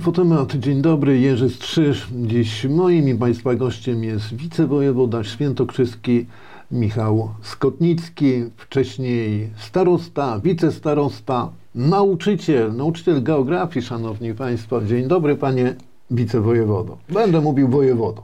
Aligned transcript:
Infotemat, 0.00 0.56
dzień 0.56 0.82
dobry, 0.82 1.18
Jerzy 1.18 1.50
Strzyż. 1.50 2.08
Dziś 2.26 2.64
moim 2.64 3.08
i 3.08 3.14
Państwa 3.14 3.54
gościem 3.54 4.04
jest 4.04 4.34
wicewojewoda 4.34 5.24
świętokrzyski 5.24 6.26
Michał 6.70 7.30
Skotnicki, 7.42 8.44
wcześniej 8.56 9.50
starosta, 9.56 10.40
wicestarosta, 10.44 11.48
nauczyciel, 11.74 12.76
nauczyciel 12.76 13.22
geografii, 13.22 13.86
szanowni 13.86 14.34
Państwo. 14.34 14.82
Dzień 14.82 15.08
dobry, 15.08 15.36
panie 15.36 15.74
wicewojewodo. 16.10 16.98
Będę 17.08 17.40
mówił 17.40 17.68
wojewodo. 17.68 18.22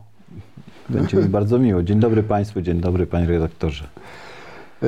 Będzie 0.88 1.16
mi 1.16 1.24
bardzo 1.24 1.58
miło. 1.58 1.82
Dzień 1.82 2.00
dobry 2.00 2.22
Państwu, 2.22 2.62
dzień 2.62 2.80
dobry 2.80 3.06
Panie 3.06 3.26
Redaktorze. 3.26 3.88
E, 4.82 4.86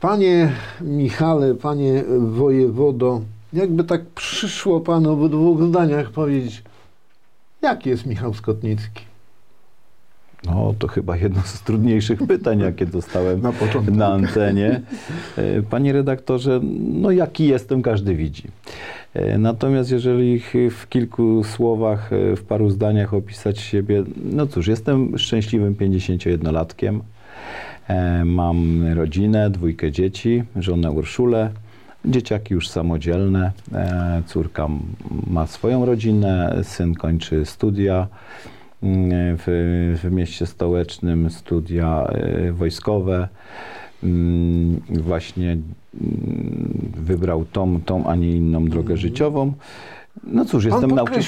Panie 0.00 0.52
Michale, 0.80 1.54
panie 1.54 2.04
wojewodo, 2.18 3.20
jakby 3.52 3.84
tak 3.84 4.06
przyszło 4.06 4.80
panu 4.80 5.16
w 5.16 5.30
dwóch 5.30 5.62
zdaniach 5.62 6.10
powiedzieć, 6.10 6.62
jaki 7.62 7.90
jest 7.90 8.06
Michał 8.06 8.34
Skotnicki? 8.34 9.02
No, 10.46 10.74
to 10.78 10.88
chyba 10.88 11.16
jedno 11.16 11.42
z 11.42 11.62
trudniejszych 11.62 12.26
pytań, 12.26 12.58
jakie 12.60 12.86
dostałem 12.86 13.40
Na 13.42 13.52
początku. 13.52 13.94
na 13.94 14.06
antenie. 14.06 14.80
E, 15.36 15.62
Panie 15.62 15.92
redaktorze, 15.92 16.60
no 16.92 17.10
jaki 17.10 17.46
jestem, 17.48 17.82
każdy 17.82 18.14
widzi. 18.14 18.42
E, 19.14 19.38
Natomiast 19.38 19.90
jeżeli 19.90 20.40
w 20.70 20.86
kilku 20.88 21.44
słowach, 21.44 22.12
e, 22.12 22.36
w 22.36 22.42
paru 22.44 22.70
zdaniach 22.70 23.14
opisać 23.14 23.60
siebie, 23.60 24.04
no 24.32 24.46
cóż, 24.46 24.66
jestem 24.66 25.18
szczęśliwym 25.18 25.74
51-latkiem. 25.74 27.00
E, 27.88 28.24
Mam 28.24 28.88
rodzinę, 28.94 29.50
dwójkę 29.50 29.92
dzieci, 29.92 30.42
żonę 30.56 30.90
Urszulę. 30.90 31.50
Dzieciaki 32.04 32.54
już 32.54 32.68
samodzielne. 32.68 33.52
E, 33.72 34.22
Córka 34.26 34.68
ma 35.26 35.46
swoją 35.46 35.86
rodzinę, 35.86 36.60
syn 36.62 36.94
kończy 36.94 37.44
studia 37.44 38.06
mm, 38.82 39.10
w, 39.38 39.44
w 40.02 40.10
mieście 40.12 40.46
stołecznym, 40.46 41.30
studia 41.30 42.04
e, 42.06 42.52
wojskowe. 42.52 43.28
Mm, 44.02 44.80
Właśnie 44.90 45.50
mm, 45.52 46.92
wybrał 46.96 47.44
tą, 47.44 47.80
tą, 47.80 48.06
a 48.06 48.14
nie 48.14 48.32
inną 48.32 48.64
drogę 48.64 48.96
życiową. 48.96 49.52
No 50.24 50.44
cóż, 50.44 50.64
Pan 50.64 50.72
jestem 50.72 50.90
nauczycielem. 50.90 51.22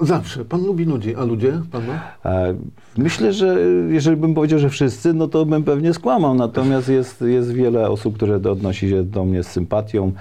Zawsze, 0.00 0.44
pan 0.44 0.66
lubi 0.66 0.84
ludzi, 0.84 1.14
a 1.16 1.24
ludzie 1.24 1.52
pana? 1.72 2.00
E, 2.24 2.54
Myślę, 2.98 3.32
że 3.32 3.56
jeżeli 3.88 4.16
bym 4.16 4.34
powiedział, 4.34 4.58
że 4.58 4.68
wszyscy, 4.70 5.12
no 5.14 5.28
to 5.28 5.46
bym 5.46 5.62
pewnie 5.62 5.94
skłamał. 5.94 6.34
Natomiast 6.34 6.88
jest, 6.88 7.22
jest 7.22 7.52
wiele 7.52 7.90
osób, 7.90 8.14
które 8.16 8.36
odnosi 8.36 8.90
się 8.90 9.02
do 9.04 9.24
mnie 9.24 9.42
z 9.42 9.46
sympatią. 9.46 10.12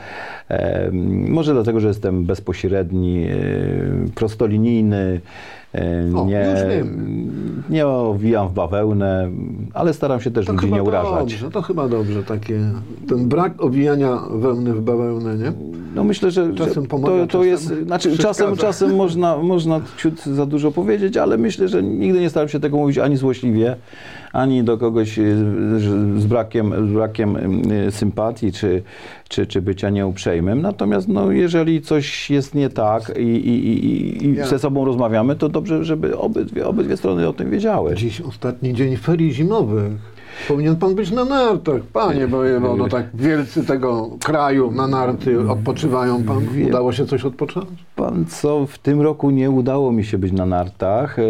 E, 0.49 0.89
Może 1.29 1.53
dlatego, 1.53 1.79
że 1.79 1.88
jestem 1.88 2.25
bezpośredni, 2.25 3.23
e, 3.25 3.35
prostolinijny. 4.16 5.21
e, 5.75 6.17
O, 6.17 6.25
Nie, 6.25 6.55
nie 7.69 7.88
owijam 7.88 8.47
w 8.47 8.53
bawełnę, 8.53 9.29
ale 9.73 9.94
staram 9.94 10.21
się 10.21 10.31
też 10.31 10.47
ludzi 10.49 10.71
nie 10.71 10.83
urażać. 10.83 11.19
dobrze, 11.19 11.51
to 11.51 11.61
chyba 11.61 11.88
dobrze, 11.89 12.23
takie, 12.23 12.59
ten 13.07 13.27
brak 13.27 13.63
owijania 13.63 14.17
wełny 14.31 14.73
w 14.73 14.81
bawełnę, 14.81 15.38
nie? 15.38 15.51
No 15.95 16.03
myślę, 16.03 16.31
że 16.31 16.53
Czasem 16.53 16.86
pomaga, 16.86 17.13
to, 17.13 17.19
to 17.19 17.27
czasem 17.27 17.47
jest, 17.47 17.66
znaczy 17.86 18.09
czasem, 18.17 18.47
przeszkadza. 18.47 18.61
czasem 18.61 18.95
można, 19.03 19.38
można 19.38 19.81
ciut 19.97 20.23
za 20.23 20.45
dużo 20.45 20.72
powiedzieć, 20.72 21.17
ale 21.17 21.38
myślę, 21.38 21.67
że 21.67 21.83
nigdy 21.83 22.19
nie 22.19 22.30
staram 22.30 22.50
się 22.50 22.59
tego 22.59 22.77
mówić 22.77 22.97
ani 22.97 23.17
złośliwie, 23.17 23.75
ani 24.33 24.63
do 24.63 24.77
kogoś 24.77 25.19
y, 25.19 25.35
z 26.18 26.25
brakiem, 26.25 26.90
z 26.90 26.94
brakiem 26.94 27.35
y, 27.72 27.91
sympatii, 27.91 28.51
czy, 28.51 28.84
czy, 29.29 29.45
czy 29.47 29.62
bycia 29.62 29.90
nieuprzejmym. 29.90 30.62
Natomiast 30.62 31.07
no, 31.07 31.31
jeżeli 31.31 31.81
coś 31.81 32.29
jest 32.29 32.56
nie 32.56 32.69
tak 32.69 33.12
i, 33.18 33.22
i, 33.22 33.68
i, 33.68 34.25
i 34.25 34.35
Ja- 34.35 34.47
ze 34.47 34.59
sobą 34.59 34.85
rozmawiamy, 34.85 35.35
to 35.35 35.50
dobrze, 35.50 35.84
żeby 35.85 36.18
obydwie, 36.18 36.68
obydwie 36.68 36.97
strony 36.97 37.28
o 37.28 37.34
tym 37.34 37.50
wiedziały. 37.51 37.95
Dziś 37.95 38.22
ostatni 38.22 38.73
dzień 38.73 38.97
ferii 38.97 39.34
zimowych. 39.34 39.91
Powinien 40.47 40.75
pan 40.75 40.95
być 40.95 41.11
na 41.11 41.25
nartach, 41.25 41.81
panie 41.81 42.27
wojewodo, 42.27 42.88
tak 42.88 43.05
wielcy 43.13 43.66
tego 43.66 44.09
kraju 44.23 44.71
na 44.71 44.88
narty 44.88 45.49
odpoczywają 45.49 46.23
pan. 46.23 46.47
Udało 46.67 46.94
się 46.94 47.05
coś 47.05 47.25
odpocząć? 47.25 47.85
Pan 47.95 48.25
co, 48.25 48.66
w 48.66 48.77
tym 48.77 49.01
roku 49.01 49.29
nie 49.29 49.51
udało 49.51 49.91
mi 49.91 50.03
się 50.03 50.17
być 50.17 50.31
na 50.31 50.45
nartach 50.45 51.19
e, 51.19 51.23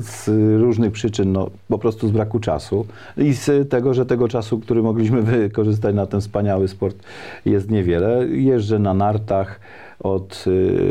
z 0.00 0.28
różnych 0.60 0.92
przyczyn, 0.92 1.32
no 1.32 1.50
po 1.68 1.78
prostu 1.78 2.08
z 2.08 2.10
braku 2.10 2.40
czasu 2.40 2.86
i 3.16 3.34
z 3.34 3.70
tego, 3.70 3.94
że 3.94 4.06
tego 4.06 4.28
czasu, 4.28 4.58
który 4.58 4.82
mogliśmy 4.82 5.22
wykorzystać 5.32 5.94
na 5.94 6.06
ten 6.06 6.20
wspaniały 6.20 6.68
sport 6.68 6.96
jest 7.44 7.70
niewiele. 7.70 8.26
Jeżdżę 8.28 8.78
na 8.78 8.94
nartach 8.94 9.60
od 10.00 10.44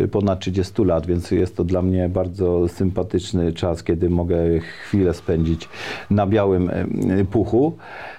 e, 0.03 0.07
ponad 0.07 0.39
30 0.39 0.83
lat, 0.83 1.05
więc 1.05 1.31
jest 1.31 1.57
to 1.57 1.63
dla 1.63 1.81
mnie 1.81 2.09
bardzo 2.09 2.67
sympatyczny 2.67 3.53
czas, 3.53 3.83
kiedy 3.83 4.09
mogę 4.09 4.37
chwilę 4.59 5.13
spędzić 5.13 5.69
na 6.09 6.27
białym 6.27 6.69
e, 6.69 7.25
puchu. 7.25 7.73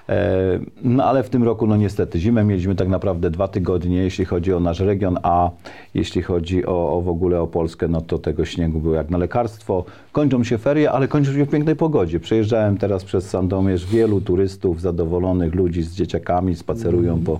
E, 0.09 0.59
No 0.83 1.03
ale 1.03 1.23
w 1.23 1.29
tym 1.29 1.43
roku, 1.43 1.67
no 1.67 1.77
niestety, 1.77 2.19
zimę 2.19 2.43
mieliśmy 2.43 2.75
tak 2.75 2.87
naprawdę 2.87 3.29
dwa 3.29 3.47
tygodnie, 3.47 3.97
jeśli 3.97 4.25
chodzi 4.25 4.53
o 4.53 4.59
nasz 4.59 4.79
region, 4.79 5.17
a 5.23 5.49
jeśli 5.93 6.21
chodzi 6.21 6.65
o, 6.65 6.97
o 6.97 7.01
w 7.01 7.09
ogóle 7.09 7.41
o 7.41 7.47
Polskę, 7.47 7.87
no 7.87 8.01
to 8.01 8.17
tego 8.17 8.45
śniegu 8.45 8.79
było 8.79 8.95
jak 8.95 9.09
na 9.09 9.17
lekarstwo. 9.17 9.85
Kończą 10.17 10.43
się 10.43 10.57
ferie, 10.57 10.91
ale 10.91 11.07
kończą 11.07 11.33
się 11.33 11.45
w 11.45 11.49
pięknej 11.49 11.75
pogodzie. 11.75 12.19
Przejeżdżałem 12.19 12.77
teraz 12.77 13.03
przez 13.03 13.29
Sandomierz, 13.29 13.85
wielu 13.85 14.21
turystów, 14.21 14.81
zadowolonych 14.81 15.55
ludzi 15.55 15.83
z 15.83 15.93
dzieciakami, 15.93 16.55
spacerują 16.55 17.19
po, 17.23 17.39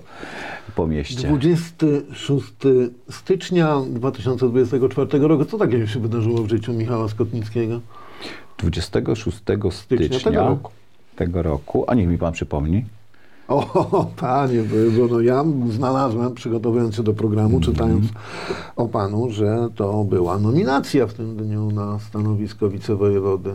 po 0.76 0.86
mieście. 0.86 1.28
26 1.28 2.46
stycznia 3.10 3.76
2024 3.90 5.18
roku. 5.18 5.44
Co 5.44 5.58
takiego 5.58 5.86
się 5.86 6.00
wydarzyło 6.00 6.42
w 6.42 6.48
życiu 6.48 6.72
Michała 6.72 7.08
Skotnickiego? 7.08 7.80
26 8.58 9.36
Stycznia 9.36 9.70
stycznia 9.70 10.18
tego 10.18 10.48
roku. 10.48 10.70
tego 11.16 11.42
roku, 11.42 11.84
a 11.88 11.94
niech 11.94 12.08
mi 12.08 12.18
pan 12.18 12.32
przypomni. 12.32 12.84
O, 13.48 14.06
panie 14.16 14.62
wojewodo, 14.62 15.20
ja 15.20 15.44
znalazłem, 15.70 16.34
przygotowując 16.34 16.94
się 16.94 17.02
do 17.02 17.14
programu, 17.14 17.56
Mhm. 17.56 17.62
czytając 17.62 18.06
o 18.76 18.88
panu, 18.88 19.30
że 19.30 19.68
to 19.74 20.04
była 20.04 20.38
nominacja 20.38 21.06
w 21.06 21.14
tym 21.14 21.36
dniu 21.36 21.70
na 21.70 21.98
stanowisko 21.98 22.68
wicewojewody. 22.68 23.50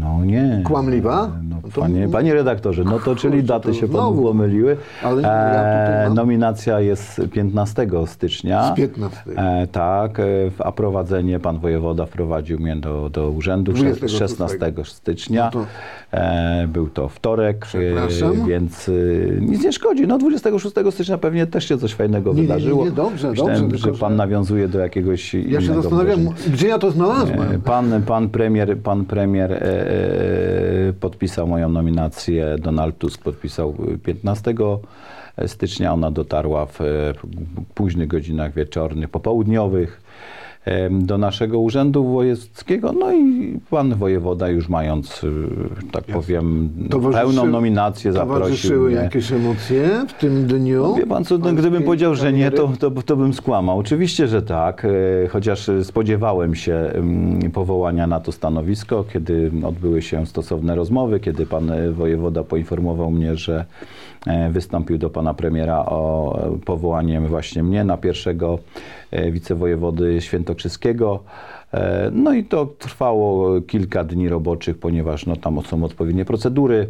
No 0.00 0.24
nie. 0.24 0.62
Kłamliwa? 0.66 1.30
No, 1.48 1.55
No 1.64 1.68
to- 1.74 1.80
panie, 1.80 2.08
panie 2.08 2.34
redaktorze, 2.34 2.84
no 2.84 2.98
to 2.98 3.16
czyli 3.22 3.42
daty 3.44 3.74
się 3.74 3.88
panu 3.88 4.22
pomyliły. 4.22 4.76
Ale 5.02 5.22
ja 5.22 5.28
E, 5.32 6.04
mam- 6.06 6.14
nominacja 6.16 6.80
jest 6.80 7.20
15 7.32 7.86
stycznia. 8.06 8.72
Z 8.72 8.76
15. 8.76 9.20
E, 9.36 9.66
tak, 9.66 10.20
e, 10.20 10.24
a 10.58 10.72
prowadzenie 10.72 11.38
pan 11.40 11.58
wojewoda 11.58 12.06
wprowadził 12.06 12.58
mnie 12.60 12.76
do, 12.76 13.10
do 13.10 13.30
urzędu 13.30 13.72
26. 13.72 14.18
16 14.18 14.72
stycznia. 14.84 15.44
No 15.44 15.50
to- 15.50 15.66
E, 16.12 16.68
był 16.68 16.88
to 16.88 17.08
wtorek, 17.08 17.66
e, 17.74 18.46
więc 18.48 18.88
e, 18.88 18.92
nic 19.40 19.64
nie 19.64 19.72
szkodzi. 19.72 20.06
No 20.06 20.18
26 20.18 20.76
stycznia 20.90 21.18
pewnie 21.18 21.46
też 21.46 21.68
się 21.68 21.78
coś 21.78 21.94
fajnego 21.94 22.30
Nie, 22.30 22.36
nie, 22.36 22.42
nie, 22.42 22.48
wydarzyło. 22.48 22.84
nie, 22.84 22.90
dobrze, 22.90 23.30
Myślałem, 23.30 23.68
dobrze, 23.68 23.78
że 23.92 23.98
pan 23.98 24.16
nawiązuje 24.16 24.68
do 24.68 24.78
jakiegoś 24.78 25.34
Ja 25.34 25.40
się 25.60 25.66
innego 25.66 25.82
zastanawiam, 25.82 26.18
wydarzenia. 26.20 26.54
gdzie 26.54 26.68
ja 26.68 26.78
to 26.78 26.90
znalazłem. 26.90 27.60
Pan, 27.64 28.02
pan 28.06 28.28
premier, 28.28 28.78
pan 28.78 29.04
premier 29.04 29.52
e, 29.52 29.58
podpisał 31.46 31.48
moją 31.48 31.68
nominację, 31.68 32.56
Donald 32.58 32.98
Tusk 32.98 33.22
podpisał 33.22 33.74
15 34.04 34.54
stycznia, 35.46 35.92
ona 35.92 36.10
dotarła 36.10 36.66
w 36.66 36.78
późnych 37.74 38.08
godzinach 38.08 38.54
wieczornych, 38.54 39.08
popołudniowych 39.08 40.02
do 40.90 41.18
naszego 41.18 41.60
urzędu 41.60 42.04
wojewódzkiego, 42.04 42.92
no 42.92 43.12
i 43.12 43.58
pan 43.70 43.94
wojewoda 43.94 44.48
już 44.48 44.68
mając, 44.68 45.24
e, 45.24 45.90
tak 45.92 46.04
powiem, 46.04 46.68
pełną 47.12 47.46
nominację 47.46 48.12
zaprosił 48.12 48.40
Towarzyszyły 48.40 48.90
mnie. 48.90 48.96
jakieś 48.96 49.32
emocje 49.32 50.04
w 50.08 50.12
tym 50.12 50.46
dniu? 50.46 50.94
Wie 50.94 51.06
pan 51.06 51.24
co, 51.24 51.38
no, 51.38 51.52
gdybym 51.52 51.82
powiedział, 51.82 52.14
że 52.14 52.32
nie, 52.32 52.50
to, 52.50 52.72
to, 52.78 52.90
to 52.90 53.16
bym 53.16 53.34
skłamał. 53.34 53.78
Oczywiście, 53.78 54.28
że 54.28 54.42
tak, 54.42 54.84
e, 54.84 55.28
chociaż 55.28 55.70
spodziewałem 55.82 56.54
się 56.54 56.92
powołania 57.52 58.06
na 58.06 58.20
to 58.20 58.32
stanowisko, 58.32 59.04
kiedy 59.12 59.50
odbyły 59.64 60.02
się 60.02 60.26
stosowne 60.26 60.74
rozmowy, 60.74 61.20
kiedy 61.20 61.46
pan 61.46 61.70
wojewoda 61.92 62.44
poinformował 62.44 63.10
mnie, 63.10 63.36
że 63.36 63.64
wystąpił 64.50 64.98
do 64.98 65.10
pana 65.10 65.34
premiera 65.34 65.78
o 65.86 66.38
e, 66.54 66.58
powołaniem 66.64 67.26
właśnie 67.26 67.62
mnie 67.62 67.84
na 67.84 67.96
pierwszego 67.96 68.58
e, 69.10 69.30
wicewojewody 69.30 70.20
świętokrzyskiego. 70.20 71.20
E, 71.74 72.10
No 72.12 72.32
i 72.32 72.44
to 72.44 72.66
trwało 72.78 73.60
kilka 73.60 74.04
dni 74.04 74.28
roboczych, 74.28 74.78
ponieważ 74.78 75.26
no, 75.26 75.36
tam 75.36 75.60
są 75.62 75.84
odpowiednie 75.84 76.24
procedury 76.24 76.86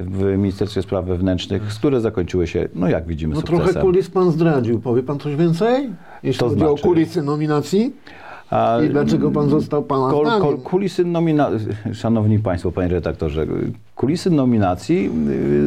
w 0.00 0.22
Ministerstwie 0.38 0.82
Spraw 0.82 1.04
Wewnętrznych, 1.04 1.62
które 1.62 2.00
zakończyły 2.00 2.46
się, 2.46 2.68
no 2.74 2.88
jak 2.88 3.06
widzimy, 3.06 3.34
No 3.34 3.40
sukcesem. 3.40 3.64
trochę 3.64 3.80
kulis 3.80 4.10
pan 4.10 4.30
zdradził. 4.30 4.80
Powie 4.80 5.02
pan 5.02 5.18
coś 5.18 5.36
więcej? 5.36 5.88
Jeśli 6.22 6.40
To 6.40 6.48
chodzi 6.48 6.64
o 6.64 6.68
znaczy? 6.68 6.82
kulisy 6.82 7.22
nominacji? 7.22 7.92
A, 8.50 8.78
I 8.86 8.88
dlaczego 8.88 9.30
pan 9.30 9.48
został 9.48 9.82
pana 9.82 10.10
Kol, 10.10 10.26
kol, 10.40 10.58
kulisy 10.58 11.04
nomina... 11.04 11.50
Szanowni 11.92 12.38
Państwo, 12.38 12.72
Panie 12.72 12.88
redaktorze, 12.88 13.46
Kulisy 14.02 14.30
nominacji 14.30 15.10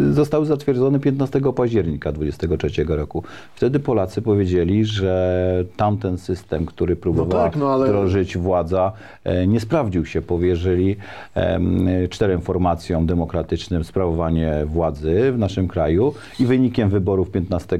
y, 0.09 0.13
zostały 0.13 0.45
zatwierdzone 0.45 0.99
15 0.99 1.41
października 1.55 2.11
2023 2.11 2.83
roku. 2.95 3.23
Wtedy 3.55 3.79
Polacy 3.79 4.21
powiedzieli, 4.21 4.85
że 4.85 5.65
tamten 5.77 6.17
system, 6.17 6.65
który 6.65 6.95
próbowała 6.95 7.43
tak, 7.43 7.55
no 7.55 7.69
ale- 7.73 7.85
wdrożyć 7.85 8.37
władza, 8.37 8.91
e, 9.23 9.47
nie 9.47 9.59
sprawdził 9.59 10.05
się. 10.05 10.21
Powierzyli 10.21 10.95
em, 11.35 11.87
czterem 12.09 12.41
formacjom 12.41 13.05
demokratycznym 13.05 13.83
sprawowanie 13.83 14.51
władzy 14.65 15.31
w 15.31 15.37
naszym 15.37 15.67
kraju 15.67 16.13
i 16.39 16.45
wynikiem 16.45 16.89
wyborów 16.89 17.31
15 17.31 17.77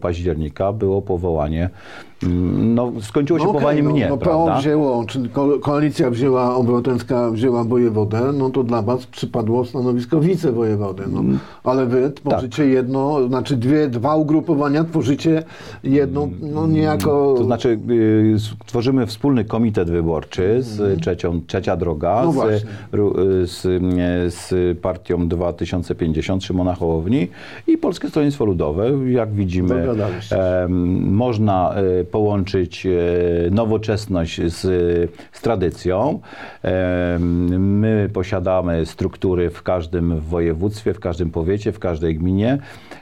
października 0.00 0.72
było 0.72 1.02
powołanie, 1.02 1.70
mm, 2.22 2.74
no 2.74 2.92
skończyło 3.00 3.38
się 3.38 3.44
No 3.44 3.50
okej, 3.50 3.60
powołaniem 3.60 3.84
no, 3.84 3.90
mnie, 3.92 4.06
no 4.08 4.16
PO 4.16 4.24
prawda? 4.24 4.58
wzięło, 4.58 5.04
czy 5.04 5.28
ko- 5.28 5.58
koalicja 5.58 6.10
wzięła, 6.10 6.54
obywatelska 6.56 7.30
wzięła 7.30 7.64
wojewodę, 7.64 8.20
no 8.34 8.50
to 8.50 8.64
dla 8.64 8.82
was 8.82 9.06
przypadło 9.06 9.64
stanowisko 9.64 9.87
wicewojewody. 10.20 11.02
No. 11.12 11.20
Mm. 11.20 11.38
Ale 11.64 11.86
wy 11.86 12.10
Tak. 12.10 12.14
tworzycie 12.14 12.66
jedno, 12.66 13.28
znaczy 13.28 13.56
dwie, 13.56 13.88
dwa 13.88 14.16
ugrupowania, 14.16 14.84
tworzycie 14.84 15.42
jedną, 15.84 16.30
no 16.40 16.66
niejako... 16.66 17.34
To 17.38 17.44
znaczy, 17.44 17.78
y, 17.90 18.36
tworzymy 18.66 19.06
wspólny 19.06 19.44
komitet 19.44 19.90
wyborczy 19.90 20.62
z 20.62 21.00
trzecią, 21.00 21.40
Trzecia 21.46 21.76
Droga. 21.76 22.22
No 22.24 22.32
z, 22.32 22.36
y, 22.46 23.46
z, 23.46 23.64
y, 23.64 23.80
z 24.30 24.78
partią 24.78 25.28
2050 25.28 26.44
Szymona 26.44 26.74
Hołowni 26.74 27.28
i 27.66 27.78
Polskie 27.78 28.08
Stronnictwo 28.08 28.44
Ludowe. 28.44 28.90
Jak 29.10 29.32
widzimy, 29.32 29.86
można 31.00 31.74
połączyć 32.10 32.86
nowoczesność 33.50 34.40
z, 34.52 34.60
z 35.32 35.40
tradycją. 35.40 36.20
My 37.58 38.10
posiadamy 38.12 38.86
struktury 38.86 39.50
w 39.50 39.62
każdym 39.68 40.20
województwie, 40.20 40.94
w 40.94 41.00
każdym 41.00 41.30
powiecie, 41.30 41.72
w 41.72 41.78
każdej 41.78 42.14
gminie. 42.14 42.58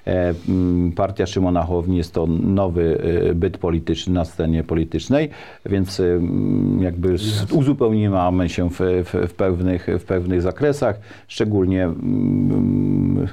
E, 0.06 0.34
mm, 0.48 0.92
Partia 0.92 1.26
Szymona 1.26 1.62
Hołowni 1.62 1.96
jest 1.96 2.14
to 2.14 2.26
nowy 2.26 2.82
y, 3.30 3.34
byt 3.34 3.58
polityczny 3.58 4.14
na 4.14 4.24
scenie 4.24 4.64
politycznej, 4.64 5.30
więc 5.66 6.00
y, 6.00 6.04
mm, 6.04 6.82
jakby 6.82 7.16
uzupełniamy 7.50 8.48
się 8.48 8.70
w, 8.70 8.78
w, 8.80 9.28
w, 9.28 9.34
pewnych, 9.34 9.86
w 9.98 10.04
pewnych 10.04 10.42
zakresach, 10.42 11.00
szczególnie 11.28 11.84
mm, 11.84 13.28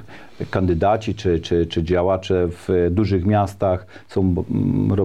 kandydaci 0.50 1.14
czy, 1.14 1.40
czy, 1.40 1.66
czy 1.66 1.82
działacze 1.82 2.48
w 2.48 2.88
dużych 2.90 3.26
miastach 3.26 3.86
są 4.08 4.34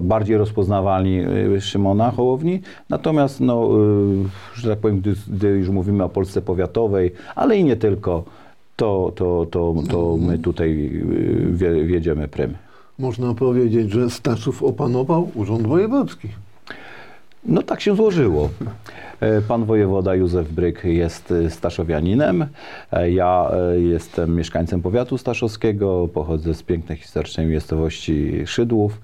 bardziej 0.02 0.36
rozpoznawalni 0.36 1.20
Szymona 1.60 2.10
Hołowni, 2.10 2.60
natomiast 2.88 3.40
no, 3.40 3.68
że 4.54 4.70
tak 4.70 4.78
powiem, 4.78 5.00
gdy, 5.00 5.14
gdy 5.28 5.48
już 5.48 5.68
mówimy 5.68 6.04
o 6.04 6.08
Polsce 6.08 6.42
powiatowej, 6.42 7.12
ale 7.34 7.56
i 7.56 7.64
nie 7.64 7.76
tylko, 7.76 8.19
to, 8.80 9.12
to, 9.16 9.46
to, 9.50 9.74
to 9.90 10.16
my 10.16 10.38
tutaj 10.38 10.68
y, 10.70 11.46
wie- 11.52 11.84
wiedziemy 11.86 12.28
prym. 12.28 12.54
Można 12.98 13.34
powiedzieć, 13.34 13.90
że 13.90 14.10
Staszów 14.10 14.62
opanował 14.62 15.30
urząd 15.34 15.66
wojewódzki. 15.66 16.28
No 17.44 17.62
tak 17.62 17.80
się 17.80 17.96
złożyło. 17.96 18.48
E, 19.20 19.40
Pan 19.42 19.64
wojewoda 19.64 20.14
Józef 20.14 20.52
Bryk 20.52 20.84
jest 20.84 21.32
e, 21.32 21.50
Staszowianinem. 21.50 22.46
E, 22.92 23.10
Ja 23.10 23.50
e, 23.74 23.80
jestem 23.80 24.36
mieszkańcem 24.36 24.82
powiatu 24.82 25.18
staszowskiego, 25.18 26.08
pochodzę 26.14 26.54
z 26.54 26.62
pięknej 26.62 26.98
historycznej 26.98 27.46
miejscowości 27.46 28.46
Szydłów. 28.46 29.00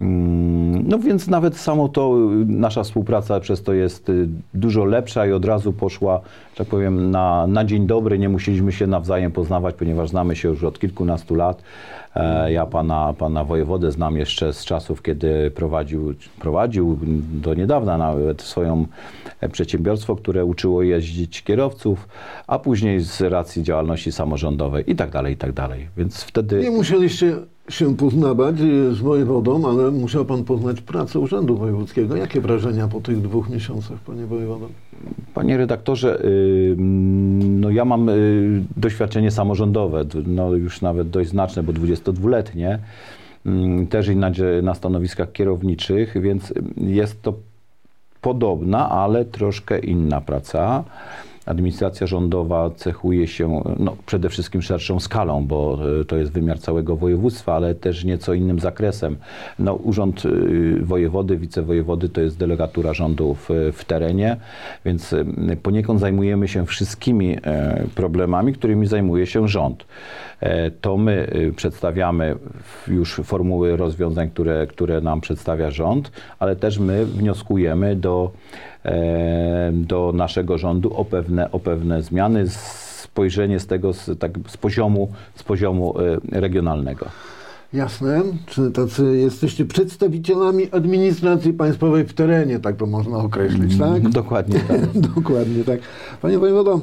Mm, 0.00 0.88
No 0.88 0.98
więc 0.98 1.28
nawet 1.28 1.56
samo 1.56 1.88
to, 1.88 2.16
y, 2.42 2.46
nasza 2.46 2.82
współpraca 2.82 3.40
przez 3.40 3.62
to 3.62 3.72
jest 3.72 4.08
y, 4.08 4.28
dużo 4.54 4.84
lepsza 4.84 5.26
i 5.26 5.32
od 5.32 5.44
razu 5.44 5.72
poszła, 5.72 6.20
tak 6.56 6.66
powiem, 6.68 7.10
na, 7.10 7.46
na 7.46 7.64
dzień 7.64 7.86
dobry. 7.86 8.18
Nie 8.18 8.28
musieliśmy 8.28 8.72
się 8.72 8.86
nawzajem 8.86 9.32
poznawać, 9.32 9.74
ponieważ 9.74 10.08
znamy 10.08 10.36
się 10.36 10.48
już 10.48 10.64
od 10.64 10.78
kilkunastu 10.78 11.34
lat. 11.34 11.62
E, 12.16 12.52
Ja 12.52 12.66
pana, 12.66 13.14
pana 13.18 13.44
wojewodę 13.44 13.92
znam 13.92 14.16
jeszcze 14.16 14.52
z 14.52 14.64
czasów, 14.64 15.02
kiedy 15.02 15.50
prowadził, 15.50 16.14
prowadził 16.40 16.98
do 17.32 17.54
niedawna 17.54 17.98
nawet 17.98 18.42
swoją 18.42 18.86
e, 19.40 19.48
przedsiębiorstwo, 19.48 20.16
które 20.16 20.44
uczyło 20.44 20.82
jeździć 20.82 21.42
kierowców, 21.42 22.08
a 22.46 22.58
później 22.58 23.00
z 23.00 23.20
racji 23.20 23.62
działalności 23.62 24.12
samorządowej 24.12 24.90
i 24.90 24.96
tak 24.96 25.10
dalej, 25.10 25.34
i 25.34 25.36
tak 25.36 25.52
dalej. 25.52 25.88
Więc 25.96 26.22
wtedy... 26.22 26.60
Nie 26.60 26.70
musieliście 26.70 27.36
się 27.70 27.96
poznawać 27.96 28.56
z 28.92 28.98
wojewodą, 28.98 29.68
ale 29.68 29.90
musiał 29.90 30.24
pan 30.24 30.44
poznać 30.44 30.80
pracę 30.80 31.18
Urzędu 31.18 31.56
Wojewódzkiego. 31.56 32.16
Jakie 32.16 32.40
wrażenia 32.40 32.88
po 32.88 33.00
tych 33.00 33.20
dwóch 33.20 33.50
miesiącach, 33.50 33.98
panie 33.98 34.26
wojewodo? 34.26 34.68
Panie 35.34 35.56
redaktorze, 35.56 36.24
y, 36.24 36.76
no 36.78 37.70
ja 37.70 37.84
mam 37.84 38.08
y, 38.08 38.62
doświadczenie 38.76 39.30
samorządowe, 39.30 40.04
no 40.26 40.54
już 40.54 40.80
nawet 40.80 41.10
dość 41.10 41.30
znaczne, 41.30 41.62
bo 41.62 41.72
22-letnie, 41.72 42.78
mm, 43.46 43.86
też 43.86 44.08
i 44.08 44.16
na, 44.16 44.30
na 44.62 44.74
stanowiskach 44.74 45.32
kierowniczych, 45.32 46.20
więc 46.20 46.54
jest 46.76 47.22
to 47.22 47.34
podobna, 48.20 48.90
ale 48.90 49.24
troszkę 49.24 49.78
inna 49.78 50.20
praca. 50.20 50.84
Administracja 51.46 52.06
rządowa 52.06 52.70
cechuje 52.70 53.26
się 53.26 53.62
no, 53.78 53.96
przede 54.06 54.28
wszystkim 54.28 54.62
szerszą 54.62 55.00
skalą, 55.00 55.46
bo 55.46 55.78
y, 56.00 56.04
to 56.04 56.16
jest 56.16 56.32
wymiar 56.32 56.58
całego 56.58 56.96
województwa, 56.96 57.54
ale 57.54 57.74
też 57.74 58.04
nieco 58.04 58.34
innym 58.34 58.60
zakresem. 58.60 59.16
No, 59.58 59.74
urząd 59.74 60.24
y, 60.26 60.80
wojewody, 60.82 61.36
wicewojewody 61.36 62.08
to 62.08 62.20
jest 62.20 62.38
delegatura 62.38 62.94
rządu 62.94 63.34
w, 63.34 63.48
w 63.72 63.84
terenie, 63.84 64.36
więc 64.84 65.12
y, 65.12 65.26
poniekąd 65.62 66.00
zajmujemy 66.00 66.48
się 66.48 66.66
wszystkimi 66.66 67.36
e, 67.44 67.84
problemami, 67.94 68.52
którymi 68.52 68.86
zajmuje 68.86 69.26
się 69.26 69.48
rząd. 69.48 69.84
E, 70.40 70.70
To 70.70 70.96
my 70.96 71.28
y, 71.34 71.52
przedstawiamy 71.52 72.36
już 72.88 73.14
formuły 73.24 73.76
rozwiązań, 73.76 74.30
które, 74.30 74.66
które 74.66 75.00
nam 75.00 75.20
przedstawia 75.20 75.70
rząd, 75.70 76.10
ale 76.38 76.56
też 76.56 76.78
my 76.78 77.06
wnioskujemy 77.06 77.96
do, 77.96 78.30
e, 78.32 78.69
do 79.72 80.12
naszego 80.14 80.58
rządu 80.58 80.94
o 80.94 81.04
pewne, 81.04 81.52
o 81.52 81.60
pewne 81.60 82.02
zmiany, 82.02 82.48
spojrzenie 82.48 83.60
z 83.60 83.66
tego 83.66 83.92
z, 83.92 84.18
tak, 84.18 84.32
z, 84.48 84.56
poziomu, 84.56 85.08
z 85.34 85.42
poziomu 85.42 85.94
e, 86.32 86.40
regionalnego. 86.40 87.06
Jasne. 87.72 88.22
Czy 88.46 88.70
tacy 88.70 89.16
jesteście 89.16 89.64
przedstawicielami 89.64 90.70
administracji 90.70 91.52
państwowej 91.52 92.04
w 92.04 92.12
terenie, 92.12 92.60
tak 92.60 92.76
to 92.76 92.86
można 92.86 93.18
określić, 93.18 93.78
tak? 93.78 94.08
Dokładnie 94.08 94.60
tak. 94.60 94.80
Dokładnie 95.14 95.64
tak. 95.64 95.80
Panie 96.22 96.38
wojewodo, 96.38 96.80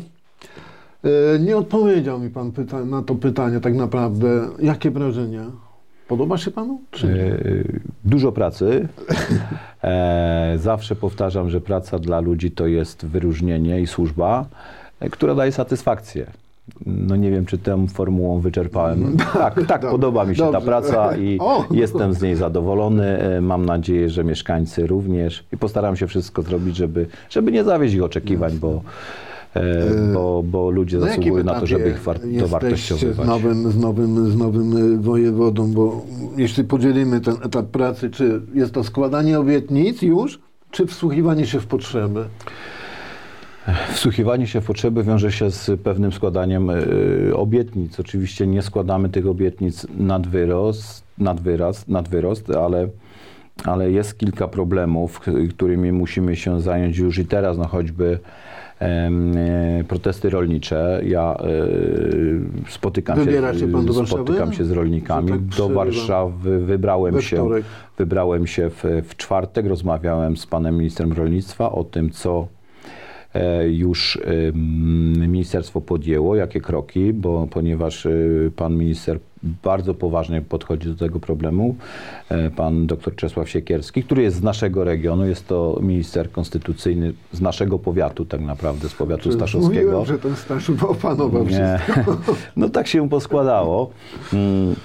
e, 1.04 1.40
nie 1.40 1.58
odpowiedział 1.58 2.20
mi 2.20 2.30
pan 2.30 2.52
pyta- 2.52 2.86
na 2.86 3.02
to 3.02 3.16
pytanie 3.16 3.60
tak 3.60 3.76
naprawdę. 3.76 4.50
Jakie 4.60 4.92
wrażenia? 4.92 5.67
Podoba 6.08 6.38
się 6.38 6.52
panu? 6.52 6.82
Czy 6.92 7.08
nie? 7.08 7.14
E, 7.14 7.64
Dużo 8.06 8.32
pracy. 8.32 8.88
E, 9.84 10.54
Zawsze 10.58 10.96
powtarzam, 10.96 11.50
że 11.50 11.62
praca 11.62 12.00
dla 12.00 12.20
ludzi 12.20 12.52
to 12.52 12.68
jest 12.68 13.06
wyróżnienie 13.06 13.82
i 13.82 13.88
służba, 13.88 14.46
e, 15.00 15.10
która 15.10 15.36
daje 15.36 15.52
satysfakcję. 15.52 16.26
No 16.86 17.16
nie 17.16 17.32
wiem, 17.32 17.46
czy 17.46 17.58
tę 17.58 17.88
formułą 17.88 18.40
wyczerpałem. 18.40 19.18
Tak, 19.34 19.66
tak, 19.68 19.82
podoba 19.82 20.26
mi 20.26 20.36
się 20.36 20.44
ta 20.44 20.52
dobrze. 20.52 20.66
praca 20.68 21.18
i 21.18 21.38
O! 21.42 21.66
jestem 21.72 22.14
z 22.14 22.22
niej 22.22 22.36
zadowolony. 22.36 23.06
E, 23.20 23.42
Mam 23.42 23.66
nadzieję, 23.66 24.10
że 24.10 24.24
mieszkańcy 24.24 24.88
również 24.88 25.44
i 25.54 25.58
postaram 25.58 25.96
się 25.96 26.08
wszystko 26.08 26.42
zrobić, 26.42 26.76
żeby, 26.76 27.08
żeby 27.30 27.52
nie 27.52 27.64
zawieść 27.64 27.94
ich 27.96 28.04
oczekiwań, 28.04 28.52
bo, 28.62 28.68
e, 28.70 28.80
bo, 30.14 30.44
bo 30.44 30.70
ludzie 30.70 30.98
Na 30.98 31.08
jakim 31.08 31.24
zasługują 31.24 31.46
na 31.46 31.60
to, 31.60 31.68
żeby 31.68 31.90
ich 31.90 32.00
war- 32.04 32.20
dowartościowywać. 32.40 33.26
z 33.26 33.30
nowym, 33.30 33.72
z, 33.72 33.78
nowym, 33.78 34.32
z 34.32 34.36
nowym 34.38 34.94
y, 34.94 34.98
wojewodą, 34.98 35.72
bo 35.74 36.06
jeśli 36.38 36.64
podzielimy 36.64 37.22
ten 37.22 37.36
etap 37.44 37.66
pracy, 37.66 38.10
czy 38.10 38.42
jest 38.54 38.74
to 38.74 38.84
składanie 38.84 39.40
obietnic 39.40 40.02
już, 40.02 40.40
czy 40.72 40.86
wsłuchiwanie 40.86 41.46
się 41.46 41.60
w 41.60 41.68
potrzeby? 41.68 42.26
Wsłuchiwanie 43.94 44.48
się 44.48 44.62
w 44.62 44.66
potrzeby 44.66 45.04
wiąże 45.04 45.32
się 45.32 45.52
z 45.52 45.82
pewnym 45.82 46.12
składaniem 46.12 46.70
obietnic. 47.34 48.00
Oczywiście 48.00 48.48
nie 48.48 48.62
składamy 48.62 49.10
tych 49.10 49.28
obietnic 49.28 49.88
nad 49.98 50.28
wyrost, 50.28 51.04
nad 51.18 51.42
wyraz, 51.42 51.88
nad 51.88 52.10
wyrost 52.10 52.50
ale, 52.50 52.88
ale 53.64 53.92
jest 53.92 54.18
kilka 54.18 54.48
problemów, 54.48 55.22
którymi 55.50 55.92
musimy 55.92 56.36
się 56.36 56.62
zająć 56.62 56.98
już 56.98 57.20
i 57.20 57.26
teraz, 57.26 57.58
no 57.58 57.68
choćby 57.68 58.20
e, 58.24 58.47
protesty 59.88 60.30
rolnicze. 60.30 61.02
Ja 61.06 61.36
e, 61.40 62.72
spotykam 62.72 63.20
Wybiera 63.20 63.54
się 63.54 63.68
pan 63.68 63.86
do 63.86 63.94
się, 63.94 64.00
Warszawy? 64.00 64.24
spotykam 64.24 64.54
się 64.54 64.66
z 64.66 64.72
rolnikami. 64.72 65.30
Tak 65.30 65.42
do. 65.42 65.70
Warszawy 65.70 66.60
wybrałem 66.60 67.14
We 67.14 67.22
się, 67.22 67.36
wtorek. 67.36 67.66
wybrałem 67.98 68.48
się 68.48 68.70
w, 68.70 68.84
w 69.04 69.16
czwartek, 69.18 69.66
rozmawiałem 69.66 70.38
z 70.38 70.46
panem 70.46 70.78
ministrem 70.78 71.14
rolnictwa 71.14 71.72
o 71.72 71.84
tym, 71.84 72.10
co 72.10 72.48
e, 73.34 73.70
już 73.70 74.20
ministerstwo 75.28 75.82
podjęło, 75.82 76.36
jakie 76.36 76.62
kroki, 76.62 77.14
bo 77.14 77.48
ponieważ 77.52 78.06
e, 78.06 78.10
pan 78.56 78.78
minister 78.78 79.20
bardzo 79.44 79.94
poważnie 79.94 80.42
podchodzi 80.42 80.90
do 80.90 80.96
tego 80.96 81.20
problemu. 81.20 81.76
E, 82.30 82.50
Pan 82.52 82.88
dr 82.88 83.16
Czesław 83.16 83.50
Siekierski, 83.50 84.04
który 84.04 84.22
jest 84.22 84.38
z 84.38 84.44
naszego 84.44 84.84
regionu, 84.84 85.26
jest 85.26 85.48
to 85.48 85.80
minister 85.82 86.32
konstytucyjny 86.32 87.14
z 87.32 87.42
naszego 87.42 87.80
powiatu, 87.80 88.26
tak 88.26 88.42
naprawdę, 88.42 88.90
z 88.90 88.94
powiatu 88.94 89.32
staszowskiego. 89.32 90.00
Mówiłem, 90.00 90.06
że 90.06 90.20
ten 90.20 90.36
Staszów 90.36 90.84
opanował 90.84 91.46
Nie. 91.46 91.50
wszystko. 91.50 92.18
No 92.56 92.70
tak 92.70 92.88
się 92.88 93.10
poskładało. 93.10 93.92
Mm, 94.34 94.76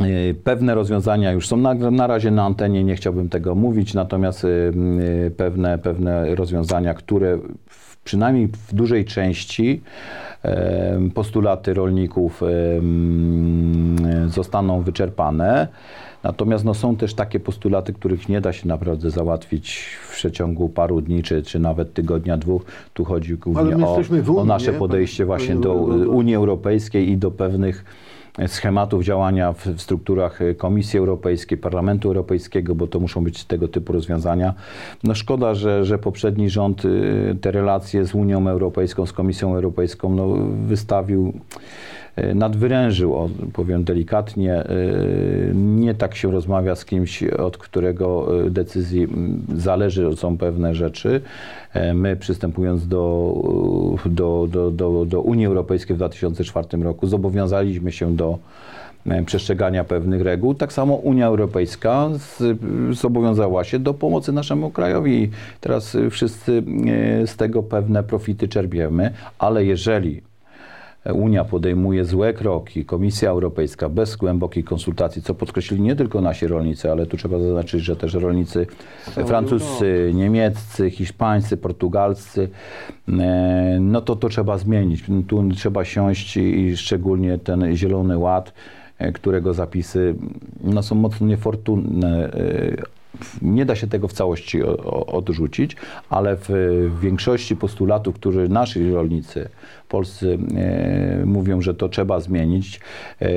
e, 0.00 0.34
Pewne 0.44 0.74
rozwiązania 0.74 1.32
już 1.32 1.48
są 1.48 1.56
na, 1.56 1.74
na 1.74 2.06
razie 2.06 2.30
na 2.30 2.44
antenie, 2.44 2.84
nie 2.84 2.96
chciałbym 2.96 3.28
tego 3.28 3.54
mówić, 3.54 3.94
natomiast 3.94 4.44
y, 4.44 5.32
pewne, 5.36 5.78
pewne 5.78 6.34
rozwiązania, 6.34 6.94
które 6.94 7.38
w, 7.68 7.96
przynajmniej 7.96 8.48
w 8.48 8.74
dużej 8.74 9.04
części 9.04 9.82
postulaty 11.14 11.74
rolników 11.74 12.42
zostaną 14.26 14.82
wyczerpane. 14.82 15.68
Natomiast 16.22 16.64
no, 16.64 16.74
są 16.74 16.96
też 16.96 17.14
takie 17.14 17.40
postulaty, 17.40 17.92
których 17.92 18.28
nie 18.28 18.40
da 18.40 18.52
się 18.52 18.68
naprawdę 18.68 19.10
załatwić 19.10 19.84
w 20.02 20.12
przeciągu 20.12 20.68
paru 20.68 21.00
dni, 21.00 21.22
czy, 21.22 21.42
czy 21.42 21.58
nawet 21.58 21.94
tygodnia, 21.94 22.36
dwóch. 22.36 22.62
Tu 22.94 23.04
chodzi 23.04 23.36
głównie 23.36 23.86
o, 23.86 24.02
w 24.02 24.30
o 24.30 24.32
Unii, 24.32 24.48
nasze 24.48 24.72
podejście 24.72 25.22
Panie- 25.22 25.26
właśnie 25.26 25.54
do. 25.54 25.74
Unii 25.74 26.34
Europejskiej 26.34 27.10
i 27.10 27.16
do 27.16 27.30
pewnych 27.30 27.84
schematów 28.46 29.04
działania 29.04 29.52
w, 29.52 29.66
w 29.66 29.82
strukturach 29.82 30.42
e, 30.42 30.54
Komisji 30.54 30.98
Europejskiej, 30.98 31.58
Parlamentu 31.58 32.08
Europejskiego, 32.08 32.74
bo 32.74 32.86
to 32.86 33.00
muszą 33.00 33.24
być 33.24 33.44
tego 33.44 33.68
typu 33.68 33.92
rozwiązania. 33.92 34.54
No 35.04 35.14
szkoda, 35.14 35.54
że, 35.54 35.84
że 35.84 35.98
poprzedni 35.98 36.50
rząd 36.50 36.84
y, 36.84 37.36
te 37.40 37.50
relacje 37.50 38.04
z 38.04 38.14
Unią 38.14 38.48
Europejską, 38.48 39.06
z 39.06 39.12
Komisją 39.12 39.54
Europejską 39.54 40.14
no, 40.14 40.28
wystawił 40.66 41.32
e, 42.16 42.34
nadwyrężył, 42.34 43.30
powiem 43.52 43.84
delikatnie. 43.84 44.64
Nie 45.54 45.94
tak 45.94 46.14
się 46.14 46.30
rozmawia 46.30 46.74
z 46.74 46.84
kimś, 46.84 47.22
od 47.22 47.58
którego 47.58 48.28
decyzji 48.50 49.02
m, 49.02 49.42
zależy, 49.56 50.16
są 50.16 50.38
pewne 50.38 50.74
rzeczy. 50.74 51.20
E, 51.74 51.94
My 51.94 52.16
przystępując 52.16 52.88
do, 52.88 53.34
do, 54.06 54.46
do, 54.50 54.70
do, 54.70 55.04
do 55.04 55.20
Unii 55.20 55.46
Europejskiej 55.46 55.96
w 55.96 55.98
2004 55.98 56.68
roku 56.82 57.06
zobowiązaliśmy 57.06 57.92
się 57.92 58.16
do 58.16 58.38
e, 59.06 59.22
przestrzegania 59.22 59.84
pewnych 59.84 60.22
reguł. 60.22 60.54
Tak 60.54 60.72
samo 60.72 60.94
Unia 60.94 61.26
Europejska 61.26 62.10
zobowiązała 62.90 63.64
się 63.64 63.78
do 63.78 63.94
pomocy 63.94 64.32
naszemu 64.32 64.70
krajowi. 64.70 65.30
Teraz 65.60 65.96
wszyscy 66.10 66.62
e, 67.22 67.26
z 67.26 67.36
tego 67.36 67.62
pewne 67.62 68.02
profity 68.02 68.48
czerpiemy, 68.48 69.10
ale 69.38 69.64
jeżeli 69.64 70.22
Unia 71.04 71.44
podejmuje 71.44 72.04
złe 72.04 72.32
kroki, 72.32 72.84
Komisja 72.84 73.30
Europejska 73.30 73.88
bez 73.88 74.16
głębokiej 74.16 74.64
konsultacji, 74.64 75.22
co 75.22 75.34
podkreślili 75.34 75.82
nie 75.82 75.96
tylko 75.96 76.20
nasi 76.20 76.46
rolnicy, 76.46 76.90
ale 76.90 77.06
tu 77.06 77.16
trzeba 77.16 77.38
zaznaczyć, 77.38 77.82
że 77.82 77.96
też 77.96 78.14
rolnicy 78.14 78.66
francuscy, 79.26 80.10
niemieccy, 80.14 80.90
hiszpańscy, 80.90 81.56
portugalscy, 81.56 82.48
e, 83.08 83.78
no 83.80 84.00
to 84.00 84.16
to 84.16 84.28
trzeba 84.28 84.58
zmienić. 84.58 85.04
Tu 85.28 85.50
trzeba 85.50 85.84
siąść 85.84 86.36
i 86.36 86.76
szczególnie 86.76 87.38
ten 87.38 87.76
Zielony 87.76 88.18
Ład, 88.18 88.52
e, 88.98 89.12
którego 89.12 89.54
zapisy 89.54 90.14
no, 90.64 90.82
są 90.82 90.94
mocno 90.94 91.26
niefortunne. 91.26 92.30
Nie 93.42 93.64
da 93.64 93.76
się 93.76 93.86
tego 93.86 94.08
w 94.08 94.12
całości 94.12 94.62
odrzucić, 95.06 95.76
ale 96.10 96.36
w, 96.36 96.48
w 96.96 97.00
większości 97.00 97.56
postulatów, 97.56 98.14
które 98.14 98.48
nasi 98.48 98.90
rolnicy 98.90 99.48
polscy 99.88 100.38
e, 100.56 101.26
mówią, 101.26 101.60
że 101.60 101.74
to 101.74 101.88
trzeba 101.88 102.20
zmienić, 102.20 102.80
e, 103.22 103.28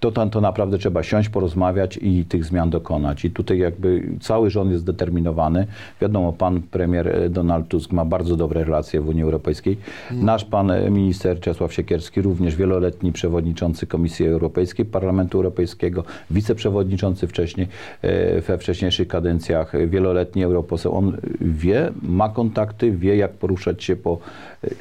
to, 0.00 0.12
to, 0.12 0.26
to 0.26 0.40
naprawdę 0.40 0.78
trzeba 0.78 1.02
siąść, 1.02 1.28
porozmawiać 1.28 1.98
i 2.02 2.24
tych 2.24 2.44
zmian 2.44 2.70
dokonać. 2.70 3.24
I 3.24 3.30
tutaj 3.30 3.58
jakby 3.58 4.02
cały 4.20 4.50
rząd 4.50 4.70
jest 4.70 4.82
zdeterminowany. 4.82 5.66
Wiadomo, 6.00 6.32
pan 6.32 6.60
premier 6.62 7.08
e, 7.08 7.28
Donald 7.30 7.68
Tusk 7.68 7.92
ma 7.92 8.04
bardzo 8.04 8.36
dobre 8.36 8.64
relacje 8.64 9.00
w 9.00 9.08
Unii 9.08 9.22
Europejskiej. 9.22 9.78
Nasz 10.10 10.44
pan 10.44 10.70
e, 10.70 10.90
minister 10.90 11.40
Czesław 11.40 11.74
Siekierski, 11.74 12.22
również 12.22 12.56
wieloletni 12.56 13.12
przewodniczący 13.12 13.86
Komisji 13.86 14.26
Europejskiej, 14.26 14.86
Parlamentu 14.86 15.38
Europejskiego, 15.38 16.04
wiceprzewodniczący 16.30 17.26
wcześniej, 17.26 17.68
e, 18.02 18.40
we 18.40 18.58
wcześniejszych 18.58 19.08
kadencjach, 19.08 19.72
wieloletni 19.88 20.44
europoseł. 20.44 20.94
On 20.96 21.16
wie, 21.40 21.92
ma 22.02 22.28
kontakty, 22.28 22.92
wie 22.92 23.16
jak 23.16 23.32
poruszać 23.32 23.84
się 23.84 23.96
po 23.96 24.18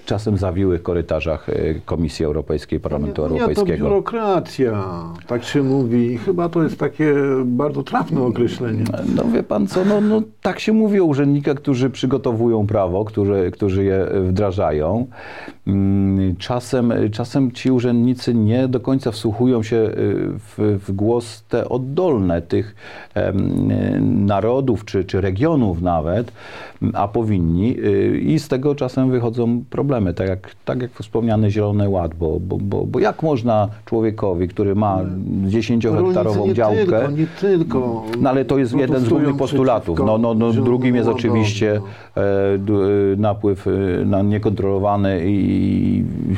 czasem 0.05 0.37
zawiłych 0.37 0.83
korytarzach 0.83 1.47
Komisji 1.85 2.25
Europejskiej, 2.25 2.79
Parlamentu 2.79 3.21
Nie, 3.21 3.27
to 3.27 3.33
Europejskiego. 3.35 3.85
biurokracja, 3.85 5.06
tak 5.27 5.43
się 5.43 5.63
mówi. 5.63 6.17
Chyba 6.17 6.49
to 6.49 6.63
jest 6.63 6.79
takie 6.79 7.13
bardzo 7.45 7.83
trafne 7.83 8.21
określenie. 8.21 8.83
No 9.15 9.23
wie 9.23 9.43
pan 9.43 9.67
co, 9.67 9.85
no, 9.85 10.01
no 10.01 10.21
tak 10.41 10.59
się 10.59 10.73
mówi 10.73 10.99
o 10.99 11.05
urzędnikach, 11.05 11.57
którzy 11.57 11.89
przygotowują 11.89 12.67
prawo, 12.67 13.05
którzy, 13.05 13.51
którzy 13.53 13.83
je 13.83 14.07
wdrażają. 14.27 15.07
Mm, 15.67 16.35
Czasem, 16.35 16.93
czasem 17.11 17.51
ci 17.51 17.71
urzędnicy 17.71 18.33
nie 18.33 18.67
do 18.67 18.79
końca 18.79 19.11
wsłuchują 19.11 19.63
się 19.63 19.75
y, 19.75 19.91
w, 20.39 20.79
w 20.87 20.91
głos 20.91 21.43
te 21.49 21.69
oddolne 21.69 22.41
tych 22.41 22.75
narodów 24.01 24.85
czy, 24.85 25.03
czy 25.03 25.21
regionów 25.21 25.81
nawet, 25.81 26.31
a 26.93 27.07
powinni 27.07 27.79
y, 27.79 28.19
i 28.19 28.39
z 28.39 28.47
tego 28.47 28.75
czasem 28.75 29.11
wychodzą 29.11 29.63
problemy, 29.69 30.13
tak 30.13 30.27
jak, 30.29 30.55
tak 30.65 30.81
jak 30.81 30.91
wspomniany 30.91 31.51
Zielony 31.51 31.89
Ład, 31.89 32.15
bo, 32.15 32.39
bo, 32.39 32.57
bo, 32.57 32.85
bo 32.85 32.99
jak 32.99 33.23
można 33.23 33.67
człowiekowi, 33.85 34.47
który 34.47 34.75
ma 34.75 34.99
10-hektarową 35.47 36.23
Rolnicy 36.23 36.47
nie 36.47 36.53
działkę, 36.53 36.85
Tylko, 36.85 37.11
nie 37.11 37.27
tylko. 37.27 38.03
no 38.21 38.29
ale 38.29 38.45
to 38.45 38.57
jest 38.57 38.73
jeden 38.75 39.01
z 39.01 39.09
głównych 39.09 39.37
postulatów. 39.37 39.99
No, 39.99 40.17
no, 40.17 40.33
no, 40.33 40.53
drugim 40.53 40.95
jest 40.95 41.09
oczywiście 41.09 41.81
Ładowi, 42.15 42.71
e, 43.11 43.13
e, 43.13 43.15
napływ 43.17 43.67
e, 43.67 43.71
na 44.05 44.21
niekontrolowany 44.21 45.25
i 45.25 45.56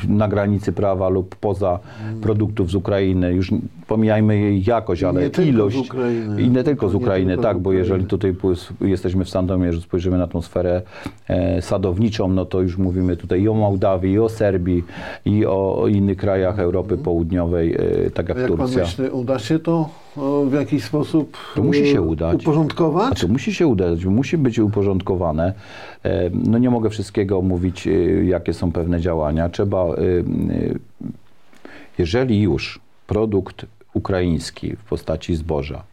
na 0.08 0.28
granicy 0.28 0.74
prawa 0.74 1.10
lub 1.10 1.36
poza 1.36 1.80
produktów 2.22 2.72
z 2.72 2.76
Ukrainy. 2.76 3.34
Już 3.34 3.52
pomijajmy 3.88 4.40
jej 4.40 4.64
jakość, 4.64 5.04
ale 5.04 5.22
nie 5.22 5.46
ilość. 5.46 5.78
z. 5.78 6.40
I 6.40 6.50
nie 6.50 6.64
tylko 6.64 6.90
z 6.90 6.96
Ukrainy, 6.96 7.32
tylko 7.32 7.42
z 7.42 7.46
tak, 7.46 7.58
bo 7.58 7.70
Ukrainy. 7.70 7.80
jeżeli 7.80 8.06
tutaj 8.06 8.36
jesteśmy 8.82 9.26
w 9.26 9.30
Sandomierzu, 9.30 9.82
spojrzymy 9.82 10.18
na 10.18 10.28
tą 10.28 10.42
sferę 10.42 10.82
e, 11.28 11.62
sadowniczą, 11.62 12.28
no 12.28 12.46
to 12.46 12.62
już 12.62 12.78
mówimy 12.78 13.18
tutaj 13.18 13.42
i 13.42 13.50
o 13.50 13.54
Mołdawii, 13.54 14.12
i 14.14 14.20
o 14.20 14.30
Serbii, 14.30 14.84
i 15.26 15.46
o, 15.46 15.82
o 15.82 15.88
innych 15.88 16.18
krajach 16.18 16.60
Europy 16.60 16.98
Południowej, 16.98 17.76
e, 18.06 18.12
tak 18.12 18.30
jak, 18.30 18.38
jak 18.38 18.48
pan 18.48 18.58
Turcja. 18.58 18.84
myśli, 18.84 19.10
uda 19.10 19.40
się 19.40 19.60
to 19.60 19.90
w 20.50 20.54
jakiś 20.54 20.84
sposób 20.84 21.38
To 21.56 21.64
musi 21.64 21.88
się 21.88 21.98
e, 21.98 22.02
udać. 22.02 22.34
A 22.34 22.38
uporządkować? 22.38 23.22
to 23.22 23.28
musi 23.28 23.54
się 23.54 23.68
udać, 23.68 24.06
musi 24.06 24.38
być 24.38 24.60
uporządkowane. 24.60 25.54
E, 26.04 26.30
No 26.34 26.58
nie 26.58 26.70
mogę 26.70 26.90
wszystkiego 26.90 27.42
mówić, 27.42 27.88
e, 27.88 27.92
jakie 28.26 28.54
są 28.54 28.72
pewne 28.72 29.02
działania. 29.02 29.09
Trzeba, 29.50 29.84
e, 29.84 29.90
e, 29.90 29.94
jeżeli 31.98 32.42
już 32.42 32.80
produkt 33.08 33.66
ukraiński 33.94 34.76
w 34.76 34.84
postaci 34.84 35.36
zboża 35.36 35.84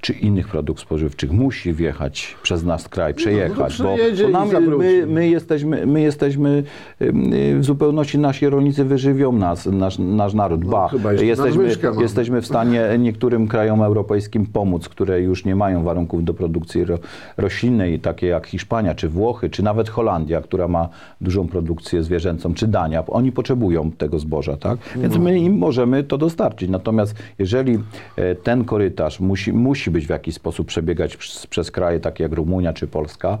czy 0.00 0.12
innych 0.12 0.48
produktów 0.48 0.84
spożywczych 0.84 1.32
musi 1.32 1.72
wjechać 1.72 2.36
przez 2.42 2.64
nasz 2.64 2.88
kraj, 2.88 3.14
przejechać, 3.14 3.78
bo, 3.78 3.84
No, 3.84 3.96
bo 4.22 4.28
nam, 4.28 4.48
my, 4.78 5.06
my 5.06 5.28
jesteśmy, 5.28 5.86
my 5.86 6.00
jesteśmy 6.00 6.62
e, 7.00 7.12
w 7.58 7.64
zupełności, 7.64 8.18
nasi 8.18 8.48
rolnicy 8.48 8.84
wyżywią 8.84 9.32
nas, 9.32 9.66
nasz, 9.66 9.98
nasz 9.98 10.34
naród. 10.34 10.64
Ba, 10.64 10.82
No, 10.82 10.88
chyba 10.88 11.12
jeszcze 11.12 11.26
jesteśmy, 11.26 11.68
jesteśmy 12.00 12.40
w 12.40 12.46
stanie 12.46 12.82
niektórym 12.98 13.48
krajom 13.48 13.82
europejskim 13.82 14.46
pomóc, 14.46 14.88
które 14.88 15.20
już 15.20 15.44
nie 15.44 15.56
mają 15.56 15.84
warunków 15.84 16.24
do 16.24 16.34
produkcji 16.34 16.84
ro, 16.84 16.98
roślinnej, 17.36 18.00
takie 18.00 18.26
jak 18.26 18.46
Hiszpania, 18.46 18.94
czy 18.94 19.08
Włochy, 19.08 19.50
czy 19.50 19.62
nawet 19.62 19.88
Holandia, 19.88 20.40
która 20.40 20.68
ma 20.68 20.88
dużą 21.20 21.48
produkcję 21.48 22.02
zwierzęcą, 22.02 22.54
czy 22.54 22.66
Dania. 22.66 23.06
Oni 23.06 23.32
potrzebują 23.32 23.90
tego 23.90 24.18
zboża, 24.18 24.56
tak? 24.56 24.78
Więc 24.96 25.16
my 25.16 25.38
im 25.38 25.58
możemy 25.58 26.04
to 26.04 26.18
dostarczyć. 26.18 26.70
Natomiast 26.70 27.14
jeżeli 27.38 27.78
e, 28.16 28.34
ten 28.34 28.64
korytarz 28.64 29.20
musi, 29.34 29.52
musi 29.52 29.90
być 29.90 30.06
w 30.06 30.10
jakiś 30.10 30.34
sposób 30.34 30.66
przebiegać 30.66 31.16
przez, 31.16 31.46
przez 31.46 31.70
kraje 31.70 32.00
takie 32.00 32.22
jak 32.22 32.32
Rumunia 32.32 32.72
czy 32.72 32.86
Polska, 32.86 33.38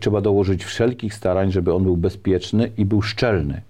trzeba 0.00 0.20
dołożyć 0.20 0.64
wszelkich 0.64 1.14
starań, 1.14 1.52
żeby 1.52 1.74
on 1.74 1.82
był 1.82 1.96
bezpieczny 1.96 2.70
i 2.78 2.84
był 2.84 3.02
szczelny 3.02 3.62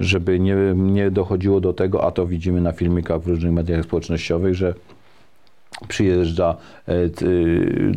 żeby 0.00 0.40
nie, 0.40 0.56
nie 0.74 1.10
dochodziło 1.10 1.60
do 1.60 1.72
tego, 1.72 2.06
a 2.06 2.10
to 2.10 2.26
widzimy 2.26 2.60
na 2.60 2.72
filmikach 2.72 3.20
w 3.20 3.26
różnych 3.26 3.52
mediach 3.52 3.84
społecznościowych, 3.84 4.54
że 4.54 4.74
przyjeżdża 5.88 6.56
e, 6.88 6.92
y, 7.22 7.92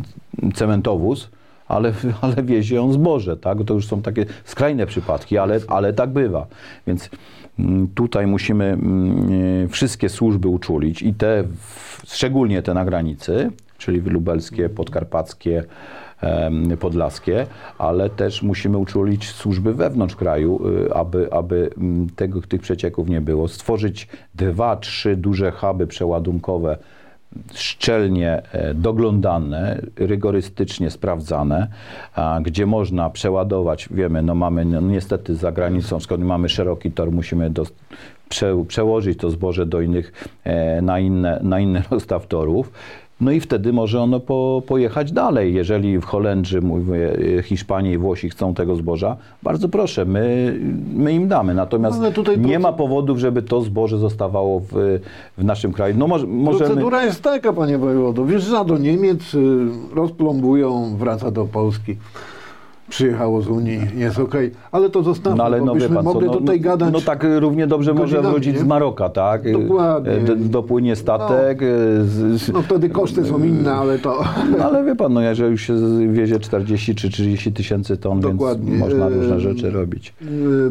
cementowóz, 0.54 1.30
ale, 1.68 1.92
ale 2.22 2.42
wiezie 2.42 2.82
on 2.82 2.92
zboże, 2.92 3.36
tak? 3.36 3.64
To 3.64 3.74
już 3.74 3.86
są 3.86 4.02
takie 4.02 4.26
skrajne 4.44 4.86
przypadki, 4.86 5.38
ale, 5.38 5.60
ale 5.68 5.92
tak 5.92 6.10
bywa. 6.10 6.46
Więc 6.86 7.10
mm, 7.58 7.88
tutaj 7.94 8.26
musimy 8.26 8.64
mm, 8.64 9.28
e, 9.64 9.68
wszystkie 9.68 10.08
służby 10.08 10.48
uczulić 10.48 11.02
i 11.02 11.14
te, 11.14 11.44
szczególnie 12.06 12.62
te 12.62 12.74
na 12.74 12.84
granicy, 12.84 13.50
czyli 13.78 14.00
lubelskie, 14.00 14.68
podkarpackie, 14.68 15.64
podlaskie, 16.80 17.46
ale 17.78 18.10
też 18.10 18.42
musimy 18.42 18.78
uczulić 18.78 19.28
służby 19.28 19.74
wewnątrz 19.74 20.16
kraju, 20.16 20.60
y, 20.86 20.94
aby, 20.94 21.32
aby 21.32 21.70
mm, 21.78 22.10
tego, 22.10 22.42
tych 22.42 22.60
przecieków 22.60 23.08
nie 23.08 23.20
było. 23.20 23.48
Stworzyć 23.48 24.08
dwa, 24.34 24.76
trzy 24.76 25.16
duże 25.16 25.50
huby 25.50 25.86
przeładunkowe, 25.86 26.78
szczelnie 27.54 28.42
e, 28.52 28.74
doglądane, 28.74 29.82
rygorystycznie 29.96 30.90
sprawdzane, 30.90 31.68
gdzie 32.42 32.66
można 32.66 33.10
przeładować, 33.10 33.88
wiemy, 33.90 34.22
no 34.22 34.34
mamy 34.34 34.64
no 34.64 34.80
niestety 34.80 35.34
za 35.36 35.52
granicą, 35.52 36.00
skąd 36.00 36.24
mamy 36.24 36.48
szeroki 36.48 36.90
tor, 36.90 37.12
musimy 37.12 37.50
do, 37.50 37.66
prze, 38.28 38.64
przełożyć 38.68 39.18
to 39.18 39.30
zboże 39.30 39.66
do 39.66 39.80
innych, 39.80 40.30
e, 40.44 40.82
na, 40.82 40.98
inne, 40.98 41.40
na 41.42 41.60
inny 41.60 41.82
rozstaw 41.90 42.26
torów. 42.26 42.72
No 43.20 43.30
i 43.30 43.40
wtedy 43.40 43.72
może 43.72 44.00
ono 44.00 44.20
po, 44.20 44.62
pojechać 44.66 45.12
dalej. 45.12 45.54
Jeżeli 45.54 45.98
w 45.98 46.04
Holendrzy, 46.04 46.62
mówię, 46.62 47.16
e, 47.38 47.42
Hiszpanii 47.42 47.92
i 47.92 47.98
Włosi 47.98 48.30
chcą 48.30 48.54
tego 48.54 48.76
zboża, 48.76 49.16
bardzo 49.42 49.68
proszę, 49.68 50.04
my, 50.04 50.54
my 50.94 51.12
im 51.12 51.28
damy. 51.28 51.54
Natomiast 51.54 52.00
nie 52.38 52.58
ma 52.58 52.72
powodów, 52.72 53.18
żeby 53.18 53.42
to 53.42 53.60
zboże 53.60 53.98
zostawało 53.98 54.60
w, 54.60 55.00
w 55.38 55.44
naszym 55.44 55.72
kraju. 55.72 55.94
No 55.98 56.06
może, 56.06 56.26
możemy... 56.26 56.66
Procedura 56.66 57.04
jest 57.04 57.22
taka, 57.22 57.52
panie 57.52 57.78
wojewodo. 57.78 58.24
Wjeżdża 58.24 58.64
do 58.64 58.78
Niemiec, 58.78 59.34
y, 59.34 59.68
rozplombują, 59.94 60.96
wraca 60.96 61.30
do 61.30 61.44
Polski. 61.44 61.96
Przyjechało 62.88 63.42
z 63.42 63.48
Unii, 63.48 63.80
jest 63.96 64.18
okej. 64.18 64.50
Ale 64.72 64.90
to 64.90 65.02
zostawmy, 65.02 65.38
No 65.38 65.44
ale 65.44 65.60
no 65.60 65.74
byśmy 65.74 65.88
pan 65.94 66.04
co, 66.04 66.12
mogli 66.14 66.26
no, 66.28 66.36
tutaj 66.36 66.60
gadać. 66.60 66.92
no 66.92 67.00
tak 67.00 67.26
równie 67.38 67.66
dobrze 67.66 67.94
może 67.94 68.22
wrócić 68.22 68.54
nie? 68.54 68.60
z 68.60 68.64
Maroka, 68.64 69.08
tak? 69.08 69.52
Dokładnie. 69.52 70.12
E, 70.12 70.20
d- 70.20 70.36
Dopłynie 70.36 70.96
statek. 70.96 71.62
e, 71.62 71.66
z, 72.04 72.40
z, 72.42 72.52
No 72.52 72.62
wtedy 72.62 72.88
koszty 72.88 73.24
są 73.24 73.38
inne, 73.44 73.72
ale 73.74 73.98
to... 73.98 74.24
no, 74.58 74.64
ale 74.64 74.84
wie 74.84 74.96
pan, 74.96 75.12
no 75.12 75.20
jeżeli 75.20 75.50
już 75.50 75.62
się 75.62 75.74
wiezie 76.12 76.38
40 76.40 76.94
czy 76.94 77.10
30 77.10 77.52
tysięcy 77.52 77.96
ton, 77.96 78.20
Dokładnie. 78.20 78.70
więc 78.70 78.80
można 78.84 79.06
E, 79.06 79.10
różne 79.10 79.40
rzeczy 79.40 79.70
robić. 79.70 80.14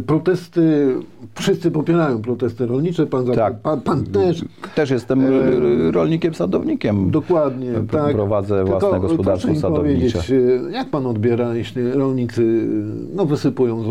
Protesty, 0.06 0.96
wszyscy 1.36 1.72
popierają 1.72 2.22
protesty 2.22 2.66
rolnicze, 2.66 3.06
pan, 3.06 3.26
Tak. 3.26 3.60
pan, 3.60 3.82
pan 3.82 4.04
też. 4.04 4.46
Też 4.76 4.90
jestem 4.90 5.22
E, 5.26 5.92
rolnikiem, 5.92 6.34
sadownikiem. 6.34 7.12
Dokładnie, 7.12 7.72
tak. 7.92 8.14
prowadzę 8.16 8.64
własne 8.66 8.90
Tylko 8.90 9.08
gospodarstwo 9.08 9.48
proszę 9.48 9.56
mi 9.56 9.60
sadownicze. 9.62 10.20
powiedzieć, 10.20 10.34
jak 10.72 10.90
pan 10.90 11.06
odbiera, 11.06 11.56
jeśli 11.56 11.92
rolnicy 12.08 12.68
no, 13.14 13.26
wysypują 13.26 13.84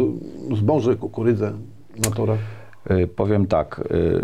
zboże, 0.56 0.96
kukurydzę 0.96 1.52
na 2.04 2.10
torach? 2.10 2.38
Y, 2.90 3.06
Powiem 3.06 3.46
tak, 3.46 3.80
y, 3.90 4.20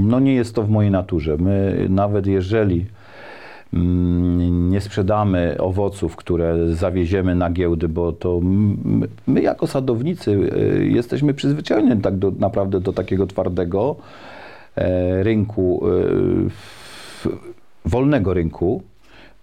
no 0.00 0.20
nie 0.20 0.34
jest 0.34 0.54
to 0.54 0.62
w 0.62 0.70
mojej 0.70 0.90
naturze. 0.90 1.36
My 1.36 1.86
nawet 1.88 2.26
jeżeli 2.26 2.86
mm, 3.74 4.70
nie 4.70 4.80
sprzedamy 4.80 5.56
owoców, 5.58 6.16
które 6.16 6.74
zawieziemy 6.74 7.34
na 7.34 7.50
giełdy, 7.50 7.88
bo 7.88 8.12
to 8.12 8.40
my 9.26 9.42
jako 9.42 9.66
sadownicy 9.66 10.30
y, 10.30 10.86
jesteśmy 10.86 11.34
przyzwyczajeni 11.34 12.00
tak 12.00 12.16
do, 12.16 12.30
naprawdę 12.38 12.80
do 12.80 12.92
takiego 12.92 13.26
twardego 13.26 13.96
e, 14.76 15.22
rynku, 15.22 15.82
wolnego 17.84 18.34
rynku, 18.34 18.82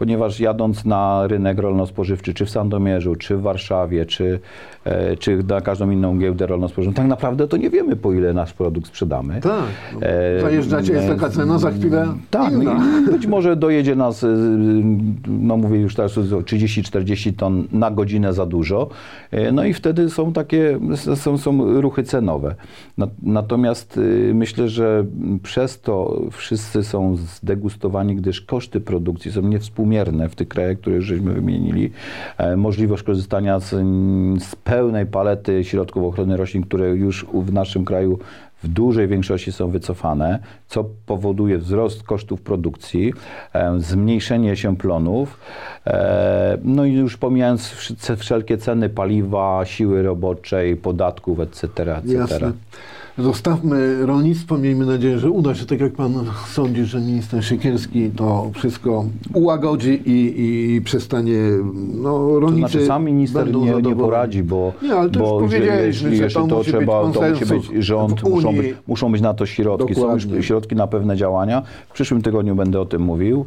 ponieważ 0.03 0.39
jadąc 0.39 0.85
na 0.85 1.27
rynek 1.27 1.59
rolno-spożywczy, 1.59 2.33
czy 2.33 2.45
w 2.45 2.49
Sandomierzu, 2.49 3.15
czy 3.15 3.37
w 3.37 3.41
Warszawie, 3.41 4.05
czy, 4.05 4.39
e, 4.85 5.17
czy 5.17 5.43
na 5.43 5.61
każdą 5.61 5.91
inną 5.91 6.17
giełdę 6.17 6.47
rolno-spożywczą, 6.47 6.93
tak 6.95 7.07
naprawdę 7.07 7.47
to 7.47 7.57
nie 7.57 7.69
wiemy, 7.69 7.95
po 7.95 8.13
ile 8.13 8.33
nasz 8.33 8.53
produkt 8.53 8.87
sprzedamy. 8.87 9.41
Tak. 9.41 9.63
E, 10.01 10.41
zajeżdżacie, 10.41 10.93
jest 10.93 11.07
taka 11.07 11.29
cena, 11.29 11.59
za 11.59 11.71
chwilę 11.71 12.07
tak, 12.29 12.53
inna. 12.53 12.73
no 12.73 13.09
i 13.09 13.13
być 13.13 13.27
może 13.27 13.55
dojedzie 13.55 13.95
nas, 13.95 14.23
y, 14.23 14.27
no 15.27 15.57
mówię 15.57 15.79
już 15.79 15.95
teraz 15.95 16.11
30-40 16.11 17.33
ton 17.33 17.67
na 17.71 17.91
godzinę 17.91 18.33
za 18.33 18.45
dużo, 18.45 18.89
no 19.53 19.65
i 19.65 19.73
wtedy 19.73 20.09
są 20.09 20.33
takie, 20.33 20.79
są, 21.15 21.37
są 21.37 21.81
ruchy 21.81 22.03
cenowe. 22.03 22.55
Na- 22.97 23.07
Natomiast 23.23 23.99
myślę, 24.33 24.69
że 24.69 25.05
przez 25.43 25.81
to 25.81 26.21
wszyscy 26.31 26.83
są 26.83 27.15
zdegustowani, 27.15 28.15
gdyż 28.15 28.41
koszty 28.41 28.81
produkcji 28.81 29.31
są 29.31 29.41
niewspółmierne 29.41 29.92
w 30.29 30.35
tych 30.35 30.47
krajach, 30.47 30.77
które 30.77 31.01
żeśmy 31.01 31.33
wymienili. 31.33 31.91
E, 32.37 32.55
Możliwość 32.57 33.03
korzystania 33.03 33.59
z, 33.59 33.69
z 34.43 34.55
pełnej 34.55 35.05
palety 35.05 35.63
środków 35.63 36.03
ochrony 36.03 36.37
roślin, 36.37 36.63
które 36.63 36.89
już 36.89 37.25
w 37.33 37.53
naszym 37.53 37.85
kraju 37.85 38.19
w 38.63 38.67
dużej 38.67 39.07
większości 39.07 39.51
są 39.51 39.69
wycofane, 39.69 40.39
co 40.67 40.85
powoduje 41.05 41.57
wzrost 41.57 42.03
kosztów 42.03 42.41
produkcji, 42.41 43.13
e, 43.53 43.79
zmniejszenie 43.79 44.55
się 44.55 44.77
plonów, 44.77 45.39
e, 45.87 46.57
no 46.63 46.85
i 46.85 46.93
już 46.93 47.17
pomijając 47.17 47.61
wsz- 47.61 48.15
wszelkie 48.15 48.57
ceny 48.57 48.89
paliwa, 48.89 49.61
siły 49.65 50.03
roboczej, 50.03 50.75
podatków, 50.75 51.39
etc., 51.39 51.67
etc. 51.67 52.13
Jasne. 52.13 52.51
Zostawmy 53.17 54.05
rolnictwo, 54.05 54.57
miejmy 54.57 54.85
nadzieję, 54.85 55.19
że 55.19 55.31
uda 55.31 55.55
się, 55.55 55.65
tak 55.65 55.79
jak 55.81 55.93
pan 55.93 56.13
sądzi, 56.47 56.85
że 56.85 56.99
minister 56.99 57.45
Siekierski 57.45 58.09
to 58.09 58.51
wszystko 58.53 59.05
ułagodzi 59.33 60.01
i, 60.05 60.33
i 60.75 60.81
przestanie, 60.81 61.39
no 61.93 62.11
To 62.11 62.39
rolnicy 62.39 62.59
znaczy 62.59 62.85
sam 62.85 63.05
minister 63.05 63.53
nie, 63.55 63.81
nie 63.81 63.95
poradzi, 63.95 64.43
bo, 64.43 64.73
Nie, 64.81 64.93
ale 64.93 65.09
to 65.09 65.19
bo 65.19 65.41
już 65.41 65.53
jeśli, 65.53 66.17
że 66.17 66.29
to 66.29 66.47
to, 66.47 66.63
trzeba, 66.63 67.11
to 67.11 67.21
musi 67.29 67.45
być 67.45 67.85
rząd, 67.85 68.23
muszą 68.23 68.49
Unii. 68.49 68.61
być, 68.61 68.75
muszą 68.87 69.11
być 69.11 69.21
na 69.21 69.33
to 69.33 69.45
środki. 69.45 69.95
Są 69.95 70.01
Dokładnie. 70.01 70.35
już 70.35 70.45
środki 70.45 70.75
na 70.75 70.87
pewne 70.87 71.17
działania. 71.17 71.61
W 71.89 71.93
przyszłym 71.93 72.21
tygodniu 72.21 72.55
będę 72.55 72.81
o 72.81 72.85
tym 72.85 73.01
mówił. 73.01 73.45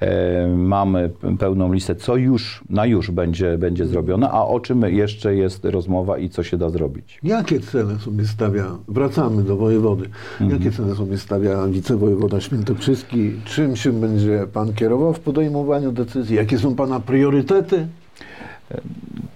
E, 0.00 0.48
mamy 0.56 1.10
pełną 1.38 1.72
listę, 1.72 1.94
co 1.94 2.16
już, 2.16 2.64
na 2.70 2.86
już 2.86 3.10
będzie, 3.10 3.58
będzie 3.58 3.86
zrobione, 3.86 4.30
a 4.30 4.44
o 4.44 4.60
czym 4.60 4.82
jeszcze 4.82 5.34
jest 5.34 5.64
rozmowa 5.64 6.18
i 6.18 6.28
co 6.28 6.42
się 6.42 6.56
da 6.56 6.70
zrobić. 6.70 7.18
Jakie 7.22 7.60
cele 7.60 7.98
sobie 7.98 8.24
stawia, 8.24 8.64
wracamy 9.06 9.42
do 9.42 9.56
wojewody, 9.56 10.08
Mhm. 10.40 10.50
jakie 10.50 10.76
cele 10.76 10.94
sobie 10.94 11.18
stawia 11.18 11.66
wicewojewoda 11.66 12.40
świętokrzyski? 12.40 13.32
Czym 13.44 13.76
się 13.76 13.92
będzie 13.92 14.46
pan 14.52 14.72
kierował 14.74 15.12
w 15.12 15.20
podejmowaniu 15.20 15.92
decyzji? 15.92 16.36
Jakie 16.36 16.58
są 16.58 16.74
pana 16.74 17.00
priorytety? 17.00 17.86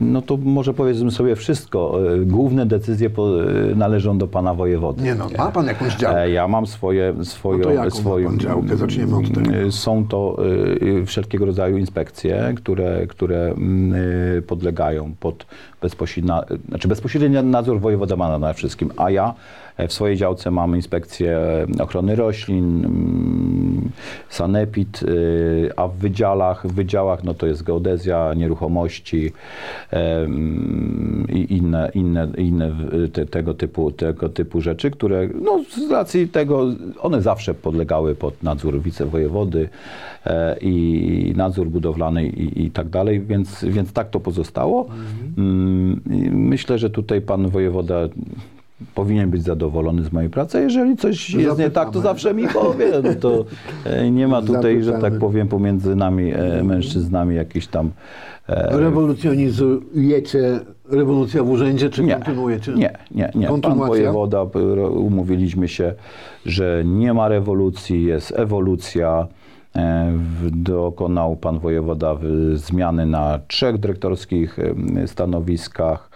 No 0.00 0.22
to 0.22 0.36
może 0.36 0.74
powiedzmy 0.74 1.10
sobie 1.10 1.36
wszystko. 1.36 1.98
E, 2.14 2.18
Główne 2.20 2.66
decyzje 2.66 3.10
po, 3.10 3.44
e, 3.44 3.74
należą 3.74 4.18
do 4.18 4.26
pana 4.26 4.54
wojewody. 4.54 5.02
Nie 5.02 5.14
no, 5.14 5.26
ma 5.38 5.50
pan 5.52 5.66
jakąś 5.66 5.96
działkę? 5.96 6.22
E, 6.22 6.30
Ja 6.30 6.48
mam 6.48 6.66
swoje, 6.66 7.14
swoją, 7.24 7.58
No 7.58 7.64
to 7.64 7.70
jaką 7.70 7.84
ma 7.84 7.90
swoją 7.90 8.28
pan 8.28 8.38
działkę? 8.38 8.76
Zaczniemy 8.76 9.16
od 9.16 9.32
tego. 9.34 9.50
e, 9.56 9.72
Są 9.72 10.04
to 10.08 10.36
wszelkiego 11.06 11.46
rodzaju 11.46 11.76
inspekcje, 11.78 12.52
które, 12.56 13.06
które 13.06 13.46
mm, 13.50 13.92
podlegają 14.42 15.12
pod 15.20 15.46
bezpośredni, 15.82 16.30
znaczy 16.68 16.88
bezpośredni 16.88 17.42
nadzór 17.42 17.80
wojewoda 17.80 18.16
ma 18.16 18.38
nad 18.38 18.56
wszystkim, 18.56 18.90
a 18.96 19.10
ja 19.10 19.34
w 19.88 19.92
swojej 19.92 20.16
działce 20.16 20.50
mam 20.50 20.76
inspekcję 20.76 21.38
ochrony 21.80 22.16
roślin, 22.16 22.84
mm, 22.84 23.69
sanepid, 24.28 25.02
y, 25.02 25.70
a 25.76 25.88
w 25.88 25.96
wydziałach, 25.96 26.66
w 26.66 26.72
wydziałach 26.72 27.24
no 27.24 27.34
to 27.34 27.46
jest 27.46 27.62
geodezja, 27.62 28.34
nieruchomości 28.34 29.32
i 31.28 31.56
inne, 31.56 31.90
inne, 31.94 32.28
inne 32.36 32.76
te, 33.12 33.26
tego, 33.26 33.54
typu, 33.54 33.90
tego 33.90 34.28
typu 34.28 34.60
rzeczy, 34.60 34.90
które 34.90 35.28
no, 35.42 35.64
z 35.86 35.90
racji 35.90 36.28
tego 36.28 36.66
one 37.00 37.22
zawsze 37.22 37.54
podlegały 37.54 38.14
pod 38.14 38.42
nadzór 38.42 38.80
wicewojewody 38.82 39.68
e, 40.26 40.56
i 40.60 41.32
nadzór 41.36 41.68
budowlany 41.68 42.26
i, 42.26 42.64
i 42.64 42.70
tak 42.70 42.88
dalej, 42.88 43.20
więc, 43.20 43.64
więc 43.64 43.92
tak 43.92 44.10
to 44.10 44.20
pozostało. 44.20 44.88
Mm, 45.38 46.00
i 46.10 46.30
Myślę, 46.50 46.78
że 46.78 46.90
tutaj 46.90 47.20
pan 47.20 47.48
wojewoda 47.48 48.08
powinien 48.94 49.30
być 49.30 49.42
zadowolony 49.42 50.02
z 50.02 50.12
mojej 50.12 50.30
pracy. 50.30 50.60
Jeżeli 50.60 50.96
coś 50.96 51.30
jest 51.30 51.58
nie 51.58 51.70
tak, 51.70 51.90
to 51.90 52.00
Zapytamy. 52.00 52.02
zawsze 52.02 52.34
mi 52.34 52.48
powie. 52.48 52.86
No 53.04 53.14
to 53.20 53.44
e, 53.84 54.10
nie 54.10 54.28
ma 54.28 54.42
tutaj, 54.42 54.82
że 54.82 54.90
tak 54.92 55.00
Zapytamy. 55.00 55.20
powiem, 55.20 55.48
pomiędzy 55.48 55.96
nami, 55.96 56.32
e, 56.34 56.62
mężczyznami 56.64 57.36
jakiś 57.36 57.66
tam... 57.66 57.90
e, 58.48 58.78
Rewolucjonizujecie 58.78 60.60
rewolucja 60.90 61.42
w 61.42 61.50
urzędzie, 61.50 61.90
czy 61.90 62.04
nie, 62.04 62.14
kontynuujecie? 62.14 62.72
nie, 62.72 62.92
nie, 63.10 63.30
nie. 63.34 63.60
Pan 63.62 63.78
wojewoda, 63.78 64.42
umówiliśmy 64.90 65.68
się, 65.68 65.94
że 66.46 66.82
nie 66.86 67.14
ma 67.14 67.28
rewolucji, 67.28 68.04
jest 68.04 68.32
ewolucja. 68.36 69.26
Dokonał 70.52 71.36
pan 71.36 71.58
wojewoda 71.58 72.16
zmiany 72.54 73.06
na 73.06 73.38
trzech 73.48 73.78
dyrektorskich 73.78 74.56
stanowiskach. 75.06 76.09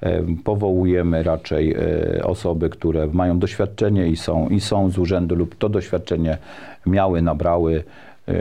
Em, 0.00 0.36
Powołujemy 0.36 1.22
raczej 1.22 1.74
e, 1.74 2.24
osoby, 2.24 2.70
które 2.70 3.06
mają 3.06 3.38
doświadczenie 3.38 4.08
i 4.08 4.16
są, 4.16 4.48
i 4.48 4.60
są 4.60 4.90
z 4.90 4.98
urzędu 4.98 5.34
lub 5.34 5.54
to 5.54 5.68
doświadczenie 5.68 6.38
miały, 6.86 7.22
nabrały. 7.22 7.84
E, 8.28 8.34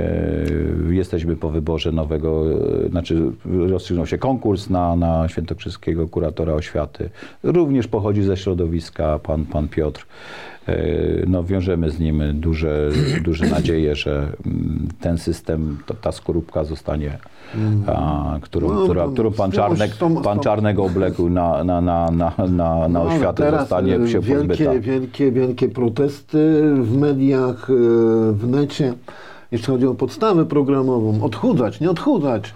Jesteśmy 0.89 1.35
po 1.35 1.49
wyborze 1.49 1.91
nowego, 1.91 2.43
e, 2.85 2.89
znaczy 2.89 3.21
rozstrzygnął 3.45 4.05
się 4.07 4.17
konkurs 4.17 4.69
na, 4.69 4.95
na 4.95 5.27
świętokrzyskiego 5.27 6.07
kuratora 6.07 6.53
oświaty. 6.53 7.09
Również 7.43 7.87
pochodzi 7.87 8.23
ze 8.23 8.37
środowiska 8.37 9.19
pan, 9.19 9.45
pan 9.45 9.67
Piotr. 9.67 10.05
E, 10.67 10.75
No, 11.27 11.43
wiążemy 11.43 11.91
z 11.91 11.99
nim 11.99 12.23
duże, 12.33 12.89
duże 13.23 13.45
nadzieje, 13.55 13.95
że 13.95 14.27
mm, 14.45 14.87
ten 15.01 15.17
system, 15.17 15.77
ta, 16.01 16.11
skorupka 16.11 16.63
zostanie, 16.63 17.17
a, 17.87 18.37
którą, 18.41 18.73
No, 18.73 18.83
która, 18.83 19.05
no, 19.05 19.11
którą 19.11 19.31
pan, 19.31 19.51
Czarnek, 19.51 19.91
pan 20.23 20.39
Czarnek 20.39 20.79
obległ 20.79 21.29
na, 21.29 21.63
na, 21.63 21.81
na, 21.81 22.11
na, 22.11 22.33
na, 22.37 22.47
na 22.47 22.87
No, 22.87 23.03
oświatę, 23.03 23.43
teraz, 23.43 23.59
zostanie 23.61 24.07
się 24.07 24.21
pozbyta. 24.21 24.55
wielkie, 24.55 24.79
wielkie, 24.79 25.31
wielkie 25.31 25.69
protesty 25.69 26.61
w 26.81 26.97
mediach, 26.97 27.67
w 28.31 28.47
necie, 28.47 28.93
jeśli 29.55 29.73
chodzi 29.73 29.87
o 29.87 29.93
podstawę 29.93 30.45
programową. 30.45 31.23
Odchudzać, 31.23 31.79
nie 31.79 31.89
odchudzać. 31.89 32.53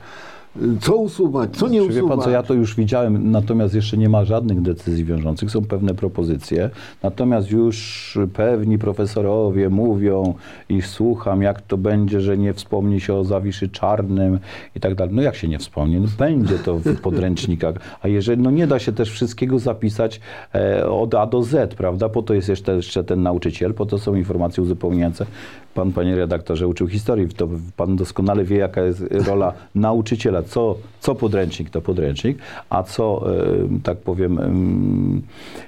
Co 0.82 0.96
usuwać, 0.96 1.50
co 1.58 1.68
nie 1.68 1.82
Czy 1.82 1.88
wie 1.88 2.00
usuwać. 2.00 2.18
pan 2.18 2.26
co, 2.26 2.30
ja 2.30 2.44
to 2.44 2.54
już 2.54 2.76
widziałem, 2.76 3.32
natomiast 3.32 3.76
jeszcze 3.76 3.98
nie 3.98 4.10
ma 4.10 4.26
żadnych 4.26 4.62
decyzji 4.62 5.06
wiążących, 5.06 5.52
są 5.52 5.66
pewne 5.66 5.94
propozycje, 5.94 6.70
natomiast 7.04 7.52
już 7.52 8.18
pewni 8.34 8.78
profesorowie 8.78 9.70
mówią 9.70 10.34
i 10.70 10.82
słucham, 10.82 11.42
jak 11.42 11.62
to 11.62 11.78
będzie, 11.78 12.22
że 12.22 12.38
nie 12.38 12.54
wspomni 12.54 13.02
się 13.02 13.14
o 13.14 13.24
Zawiszy 13.24 13.70
Czarnym 13.70 14.40
i 14.76 14.80
tak 14.80 14.96
dalej. 14.96 15.16
No 15.16 15.22
jak 15.22 15.36
się 15.36 15.48
nie 15.48 15.60
wspomni? 15.60 16.00
No 16.00 16.08
będzie 16.18 16.60
to 16.60 16.76
w 16.78 16.96
podręcznikach, 17.02 17.76
a 18.02 18.08
jeżeli, 18.08 18.42
no 18.42 18.52
nie 18.52 18.68
da 18.68 18.80
się 18.80 18.92
też 18.92 19.12
wszystkiego 19.12 19.60
zapisać 19.60 20.22
e, 20.56 20.90
od 20.90 21.16
A 21.16 21.26
do 21.28 21.44
Z, 21.44 21.76
prawda? 21.76 22.10
Po 22.10 22.22
to 22.22 22.34
jest 22.34 22.50
jeszcze, 22.50 22.76
jeszcze 22.76 23.04
ten 23.04 23.24
nauczyciel, 23.24 23.74
po 23.74 23.86
to 23.86 23.98
są 24.00 24.16
informacje 24.16 24.64
uzupełniające. 24.64 25.26
Pan, 25.74 25.92
panie 25.92 26.16
redaktorze, 26.16 26.68
uczył 26.68 26.88
historii, 26.88 27.28
to 27.30 27.48
pan 27.78 27.96
doskonale 27.96 28.44
wie, 28.44 28.58
jaka 28.58 28.82
jest 28.82 29.04
rola 29.28 29.54
nauczyciela. 29.76 30.39
Co, 30.44 30.76
co 31.00 31.16
podręcznik, 31.16 31.70
to 31.70 31.82
podręcznik, 31.82 32.38
a 32.70 32.84
co, 32.84 33.34
e, 33.34 33.46
tak 33.84 33.98
powiem, 33.98 34.40
em, 34.40 35.22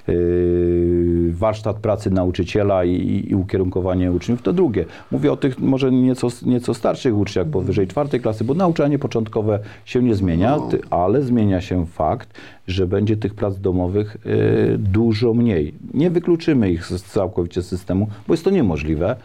e, 0.08 0.12
warsztat 1.30 1.76
pracy 1.76 2.10
nauczyciela 2.10 2.84
i, 2.84 3.26
i 3.30 3.34
ukierunkowanie 3.34 4.12
uczniów, 4.12 4.42
to 4.42 4.52
drugie. 4.52 4.84
Mówię 5.10 5.32
o 5.32 5.36
tych 5.36 5.58
może 5.58 5.92
nieco, 5.92 6.28
nieco 6.42 6.74
starszych 6.74 7.16
uczniach, 7.16 7.46
powyżej 7.46 7.86
czwartej 7.86 8.20
klasy, 8.20 8.44
bo 8.44 8.54
nauczanie 8.54 8.98
początkowe 8.98 9.58
się 9.84 10.02
nie 10.02 10.14
zmienia, 10.14 10.58
ale 10.90 11.22
zmienia 11.22 11.60
się 11.60 11.86
fakt, 11.86 12.28
że 12.72 12.86
będzie 12.86 13.16
tych 13.16 13.34
prac 13.34 13.58
domowych 13.58 14.16
e, 14.26 14.78
dużo 14.78 15.34
mniej. 15.34 15.74
Nie 15.94 16.10
wykluczymy 16.10 16.70
ich 16.70 16.86
całkowicie 16.86 17.62
z 17.62 17.68
systemu, 17.68 18.08
bo 18.28 18.34
jest 18.34 18.44
to 18.44 18.50
niemożliwe. 18.50 19.16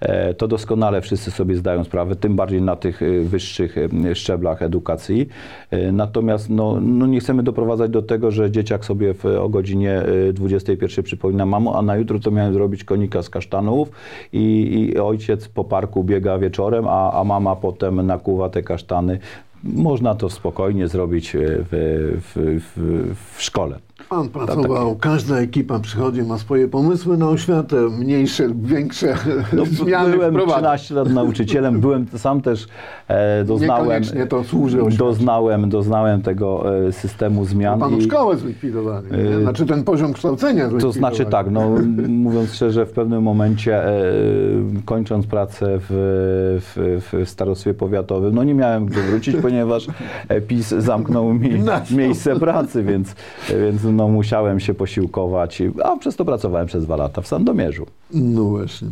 E, 0.00 0.34
To 0.34 0.48
doskonale 0.48 1.00
wszyscy 1.00 1.30
sobie 1.30 1.56
zdają 1.56 1.84
sprawę, 1.84 2.16
tym 2.16 2.36
bardziej 2.36 2.62
na 2.62 2.76
tych 2.76 3.02
e, 3.02 3.20
wyższych 3.20 3.76
e, 3.78 4.14
szczeblach 4.14 4.62
edukacji. 4.62 5.28
E, 5.70 5.92
Natomiast 5.92 6.50
no, 6.50 6.78
no 6.80 7.06
nie 7.06 7.20
chcemy 7.20 7.42
doprowadzać 7.42 7.90
do 7.90 8.02
tego, 8.02 8.30
że 8.30 8.50
dzieciak 8.50 8.84
sobie 8.84 9.14
w, 9.14 9.26
o 9.26 9.48
godzinie 9.48 9.92
e, 10.28 10.32
21 10.32 11.04
przypomina 11.04 11.46
mamo, 11.46 11.78
a 11.78 11.82
na 11.82 11.96
jutro 11.96 12.18
to 12.18 12.30
miałem 12.30 12.52
zrobić 12.52 12.84
konika 12.84 13.22
z 13.22 13.30
kasztanów 13.30 13.90
i, 14.32 14.44
i 14.94 14.98
ojciec 14.98 15.48
po 15.48 15.64
parku 15.64 16.04
biega 16.04 16.38
wieczorem, 16.38 16.88
a, 16.88 17.12
a 17.12 17.24
mama 17.24 17.56
potem 17.56 18.06
nakuwa 18.06 18.48
te 18.48 18.62
kasztany. 18.62 19.18
Można 19.64 20.14
to 20.14 20.30
spokojnie 20.30 20.88
zrobić 20.88 21.34
e, 21.34 21.38
w, 21.42 21.70
w, 22.22 22.60
w, 22.76 23.14
w 23.36 23.42
szkole. 23.42 23.78
Pan 24.12 24.28
pracował, 24.28 24.96
każda 24.96 25.38
ekipa 25.38 25.78
przychodzi, 25.78 26.22
ma 26.22 26.38
swoje 26.38 26.68
pomysły 26.68 27.16
na 27.16 27.28
oświatę, 27.28 27.76
mniejsze 27.98 28.46
lub 28.46 28.66
większe 28.66 29.14
No, 29.52 29.64
zmiany 29.84 30.12
byłem 30.12 30.30
wprowadza. 30.34 30.56
13 30.58 30.94
lat 30.94 31.10
nauczycielem, 31.10 31.80
byłem 31.80 32.06
sam 32.16 32.40
też 32.40 32.66
e, 33.08 33.44
doznałem, 33.44 34.02
to 34.28 34.44
służy 34.44 34.82
oświacie. 34.82 34.98
doznałem, 35.04 35.68
doznałem 35.68 36.22
tego 36.22 36.76
e, 36.88 36.92
systemu 36.92 37.44
zmian. 37.44 37.80
Panu 37.80 37.98
i- 37.98 38.02
szkołę 38.02 38.36
zlikwidowali, 38.36 39.06
nie? 39.12 39.18
Yy, 39.18 39.42
znaczy 39.42 39.66
ten 39.66 39.84
poziom 39.84 40.12
kształcenia 40.12 40.64
To 40.64 40.70
zlikwidowali. 40.70 40.98
znaczy 40.98 41.24
tak, 41.30 41.50
no, 41.50 41.70
mówiąc 42.08 42.54
szczerze, 42.54 42.86
w 42.86 42.92
pewnym 42.92 43.22
momencie, 43.22 43.86
e, 43.86 43.92
kończąc 44.84 45.26
pracę 45.26 45.66
w, 45.80 45.86
w, 46.60 47.22
w 47.24 47.28
starostwie 47.28 47.74
powiatowym, 47.74 48.34
no 48.34 48.44
nie 48.44 48.54
miałem 48.54 48.86
gdzie 48.86 49.00
wrócić, 49.02 49.36
ponieważ 49.42 49.86
e, 50.28 50.40
PiS 50.40 50.68
zamknął 50.68 51.34
mi 51.34 51.50
miejsce 51.96 52.36
pracy, 52.40 52.82
więc, 52.82 53.14
więc 53.60 53.84
no, 53.84 54.01
musiałem 54.08 54.60
się 54.60 54.74
posiłkować, 54.74 55.62
a 55.84 55.96
przez 55.96 56.16
to 56.16 56.24
pracowałem 56.24 56.66
przez 56.66 56.84
dwa 56.84 56.96
lata 56.96 57.22
w 57.22 57.26
Sandomierzu. 57.26 57.86
No 58.10 58.44
właśnie. 58.44 58.88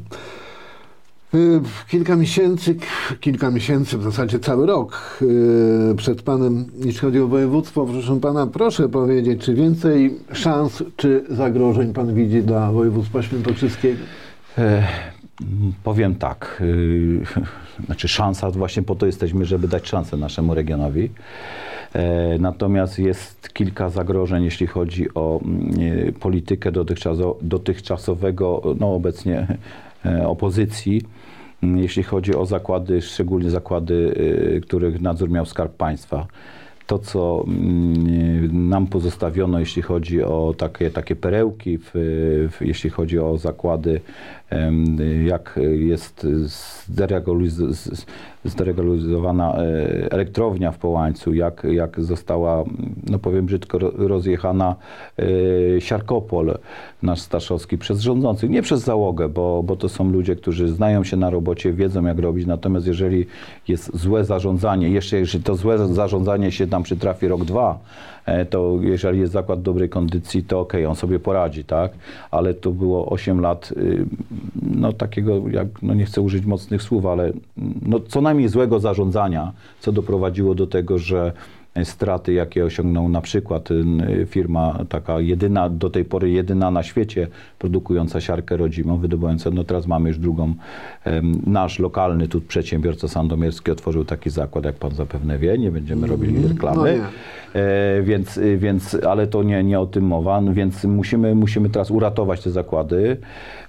Y, 1.35 1.61
Kilka 1.89 2.17
miesięcy, 2.17 2.77
kilka 3.21 3.51
miesięcy, 3.51 3.99
w 3.99 4.03
zasadzie 4.03 4.39
cały 4.39 4.67
rok 4.67 5.19
y, 5.23 5.95
przed 5.97 6.23
Panem, 6.23 6.65
jeśli 6.85 7.01
chodzi 7.01 7.21
o 7.21 7.27
województwo, 7.27 7.87
proszę 7.87 8.21
Pana, 8.21 8.47
proszę 8.47 8.89
powiedzieć, 8.89 9.45
czy 9.45 9.55
więcej 9.55 10.19
szans, 10.33 10.83
czy 10.97 11.25
zagrożeń 11.31 11.93
Pan 11.93 12.15
widzi 12.15 12.43
dla 12.43 12.73
województwa 12.73 13.23
świętokrzyskiego? 13.23 13.99
E, 14.59 14.87
Powiem 15.85 16.15
tak, 16.15 16.59
y, 16.61 17.21
znaczy 17.87 18.09
szansa, 18.09 18.51
właśnie 18.51 18.83
po 18.83 18.95
to 18.95 19.07
jesteśmy, 19.07 19.45
żeby 19.45 19.69
dać 19.69 19.89
szansę 19.89 20.17
naszemu 20.17 20.55
regionowi. 20.55 21.11
E, 21.95 22.39
Natomiast 22.39 22.99
jest 22.99 23.53
kilka 23.53 23.89
zagrożeń, 23.89 24.45
jeśli 24.45 24.67
chodzi 24.67 25.15
o 25.15 25.41
mm, 25.45 25.71
e, 26.09 26.13
politykę 26.13 26.73
dotychczaso- 26.73 27.37
dotychczasowego, 27.43 28.63
no 28.81 28.95
obecnie 28.95 29.47
e, 30.07 30.29
opozycji, 30.29 31.03
mm, 31.63 31.79
jeśli 31.79 32.03
chodzi 32.03 32.35
o 32.35 32.47
zakłady, 32.47 33.03
szczególnie 33.03 33.51
zakłady, 33.51 34.15
których 34.63 35.01
nadzór 35.01 35.31
miał 35.31 35.47
Skarb 35.47 35.77
Państwa. 35.77 36.27
To, 36.87 36.99
co 36.99 37.45
mm, 37.47 38.69
nam 38.69 38.87
pozostawiono, 38.87 39.61
jeśli 39.61 39.83
chodzi 39.83 40.23
o 40.23 40.55
takie, 40.59 40.91
takie 40.91 41.17
perełki, 41.17 41.79
w, 41.79 41.91
w, 42.53 42.67
jeśli 42.67 42.91
chodzi 42.91 43.19
o 43.19 43.39
zakłady, 43.39 44.01
jak 45.27 45.61
jest 45.73 46.27
zderegalizowana 48.45 49.55
e, 49.55 50.13
elektrownia 50.13 50.73
w 50.73 50.79
Połańcu, 50.79 51.35
jak, 51.35 51.67
jak 51.71 52.01
została, 52.01 52.65
no 53.11 53.19
powiem 53.19 53.47
brzydko, 53.47 53.79
ro- 53.79 53.93
rozjechana 53.97 54.77
e, 55.19 55.81
Siarkopol, 55.81 56.59
nasz 57.03 57.21
Staszowski, 57.21 57.79
przez 57.79 58.01
rządzących, 58.01 58.51
nie 58.51 58.63
przez 58.63 58.81
załogę, 58.81 59.29
bo, 59.29 59.63
bo 59.63 59.77
to 59.77 59.89
są 59.89 60.11
ludzie, 60.11 60.37
którzy 60.37 60.69
znają 60.69 61.05
się 61.05 61.17
na 61.17 61.31
robocie, 61.31 61.73
wiedzą 61.73 62.05
jak 62.07 62.19
robić, 62.19 62.47
natomiast 62.47 62.87
jeżeli 62.87 63.27
jest 63.69 63.97
złe 63.97 64.25
zarządzanie, 64.25 64.91
jeszcze 64.91 65.19
jeżeli 65.19 65.45
to 65.45 65.57
złe 65.57 65.89
zarządzanie 65.89 66.53
się 66.53 66.67
nam 66.67 66.83
przytrafi 66.83 67.29
rok, 67.29 67.45
dwa, 67.45 67.79
to 68.51 68.79
jeżeli 68.81 69.21
jest 69.21 69.33
zakład 69.33 69.63
dobrej 69.63 69.89
kondycji, 69.89 70.43
to 70.43 70.61
okej, 70.61 70.87
on 70.87 70.97
sobie 70.97 71.19
poradzi, 71.19 71.65
tak? 71.65 71.93
Ale 72.31 72.55
to 72.55 72.71
było 72.71 73.11
8 73.11 73.41
lat, 73.41 73.73
y, 73.77 74.07
no 74.63 74.93
takiego, 74.93 75.49
jak, 75.49 75.83
no 75.83 75.95
nie 75.95 76.05
chcę 76.05 76.21
użyć 76.21 76.47
mocnych 76.47 76.83
słów, 76.83 77.07
ale 77.07 77.33
no 77.83 78.01
co 78.01 78.21
najmniej 78.21 78.49
złego 78.49 78.81
zarządzania, 78.81 79.53
co 79.81 79.93
doprowadziło 79.93 80.55
do 80.55 80.67
tego, 80.67 80.99
że 80.99 81.33
straty, 81.85 82.33
jakie 82.33 82.65
osiągnął 82.65 83.09
na 83.09 83.21
przykład 83.21 83.71
y, 83.71 84.27
firma 84.27 84.79
taka 84.89 85.21
jedyna, 85.21 85.69
do 85.69 85.91
tej 85.91 86.05
pory 86.05 86.31
jedyna 86.31 86.71
na 86.71 86.83
świecie 86.83 87.29
produkująca 87.59 88.21
siarkę 88.21 88.57
rodzimą, 88.57 88.97
wydobywająca, 88.97 89.51
no 89.51 89.65
teraz 89.65 89.87
mamy 89.87 90.09
już 90.09 90.19
drugą, 90.19 90.55
nasz 91.47 91.79
lokalny 91.79 92.29
tu 92.29 92.41
przedsiębiorca 92.41 93.09
sandomierski 93.09 93.71
otworzył 93.71 94.05
taki 94.05 94.31
zakład, 94.31 94.65
jak 94.65 94.75
pan 94.75 94.95
zapewne 94.95 95.39
wie, 95.39 95.59
nie 95.59 95.71
będziemy 95.71 96.07
robili 96.07 96.49
reklamy. 96.49 96.77
No 96.77 96.87
nie. 96.87 97.05
E, 97.55 98.03
więc, 98.03 98.37
y, 98.37 98.59
więc, 98.59 98.95
ale 98.95 99.27
to 99.27 99.43
nie, 99.43 99.65
nie 99.65 99.81
o 99.81 99.87
tym 99.87 100.05
mowa, 100.05 100.41
no 100.41 100.53
więc 100.53 100.85
musimy, 100.85 101.35
musimy 101.35 101.71
teraz 101.71 101.91
uratować 101.91 102.43
te 102.43 102.51
zakłady, 102.51 103.17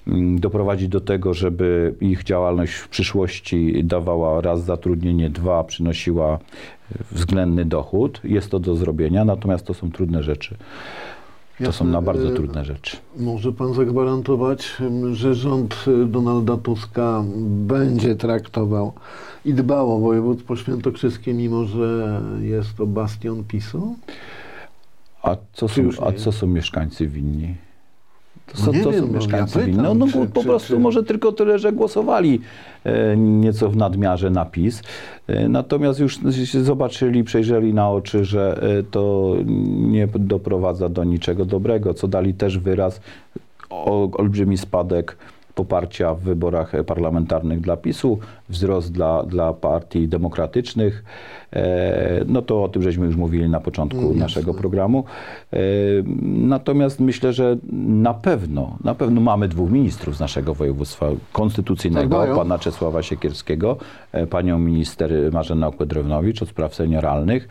mm, 0.07 0.39
doprowadzić 0.39 0.87
do 0.87 1.01
tego, 1.01 1.33
żeby 1.33 1.93
ich 2.01 2.23
działalność 2.23 2.73
w 2.73 2.89
przyszłości 2.89 3.83
dawała 3.83 4.41
raz 4.41 4.63
zatrudnienie, 4.63 5.29
dwa 5.29 5.63
przynosiła 5.63 6.39
względny 7.11 7.65
dochód. 7.65 8.21
Jest 8.23 8.51
to 8.51 8.59
do 8.59 8.75
zrobienia, 8.75 9.25
natomiast 9.25 9.65
to 9.65 9.73
są 9.73 9.91
trudne 9.91 10.23
rzeczy. 10.23 10.55
To 11.57 11.71
są 11.71 11.85
Jasne, 11.85 11.85
na 11.85 12.01
bardzo 12.01 12.29
e, 12.29 12.33
trudne 12.33 12.65
rzeczy. 12.65 12.97
Może 13.17 13.51
Pan 13.51 13.73
zagwarantować, 13.73 14.77
że 15.13 15.35
rząd 15.35 15.85
y, 15.87 16.05
Donalda 16.05 16.57
Tuska 16.57 17.23
będzie 17.47 18.15
traktował 18.15 18.93
i 19.45 19.53
dbał 19.53 19.95
o 19.95 19.99
województwo 19.99 20.55
świętokrzyskie, 20.55 21.33
mimo 21.33 21.65
że 21.65 22.21
jest 22.41 22.77
to 22.77 22.85
bastion 22.85 23.43
PiSu? 23.43 23.95
A 25.23 25.35
co 25.53 25.69
Czy 25.69 25.91
są, 25.91 26.05
a 26.05 26.11
co 26.11 26.31
są 26.31 26.47
mieszkańcy 26.47 27.07
winni? 27.07 27.55
To 28.53 28.57
No 28.59 28.65
są, 28.65 28.73
nie 28.73 28.83
to 28.83 28.91
wiem, 28.91 28.99
są 28.99 29.05
no 29.07 29.13
ja 29.13 29.19
mieszkańcy 29.19 29.53
pytam, 29.53 29.65
winni. 29.71 29.83
No, 29.83 29.93
no 29.93 30.07
czy- 30.07 30.27
po 30.33 30.41
czy- 30.41 30.47
prostu 30.47 30.73
czy- 30.73 30.79
może 30.79 31.03
tylko 31.03 31.31
tyle, 31.31 31.59
że 31.59 31.71
głosowali 31.73 32.41
e, 32.83 33.17
nieco 33.17 33.69
w 33.69 33.75
nadmiarze 33.77 34.29
na 34.29 34.45
PiS. 34.45 34.81
E, 35.27 35.49
natomiast 35.49 35.99
już 35.99 36.19
zobaczyli, 36.63 37.23
przejrzeli 37.23 37.73
na 37.73 37.89
oczy, 37.89 38.25
że 38.25 38.61
e, 38.79 38.83
to 38.83 39.33
nie 39.77 40.07
doprowadza 40.15 40.89
do 40.89 41.03
niczego 41.03 41.45
dobrego, 41.45 41.93
co 41.93 42.07
dali 42.07 42.33
też 42.33 42.57
wyraz 42.57 43.01
o 43.69 44.11
olbrzymi 44.11 44.57
spadek 44.57 45.17
poparcia 45.55 46.13
w 46.13 46.19
wyborach 46.19 46.71
parlamentarnych 46.85 47.61
dla 47.61 47.77
PiSu, 47.77 48.19
wzrost 48.49 48.91
dla, 48.91 49.23
dla 49.23 49.53
partii 49.53 50.07
demokratycznych. 50.07 51.03
E, 51.53 52.25
No 52.27 52.41
to 52.41 52.63
o 52.63 52.67
tym 52.69 52.83
żeśmy 52.83 53.05
już 53.05 53.15
mówili 53.15 53.49
na 53.49 53.59
początku 53.59 54.13
naszego 54.13 54.53
programu. 54.53 55.03
E, 55.53 55.57
Natomiast 56.33 56.99
myślę, 56.99 57.33
że 57.33 57.57
na 57.87 58.13
pewno, 58.13 58.77
na 58.83 58.95
pewno 58.95 59.21
mamy 59.21 59.47
dwóch 59.47 59.71
ministrów 59.71 60.17
z 60.17 60.19
naszego 60.19 60.53
województwa 60.53 61.05
konstytucyjnego, 61.31 62.25
Tak 62.25 62.35
pana 62.35 62.59
Czesława 62.59 63.01
Siekierskiego, 63.01 63.77
e, 64.11 64.27
panią 64.27 64.59
minister 64.59 65.11
Marzenę 65.31 65.67
Okłedrownowicz 65.67 66.41
od 66.41 66.49
spraw 66.49 66.75
senioralnych, 66.75 67.47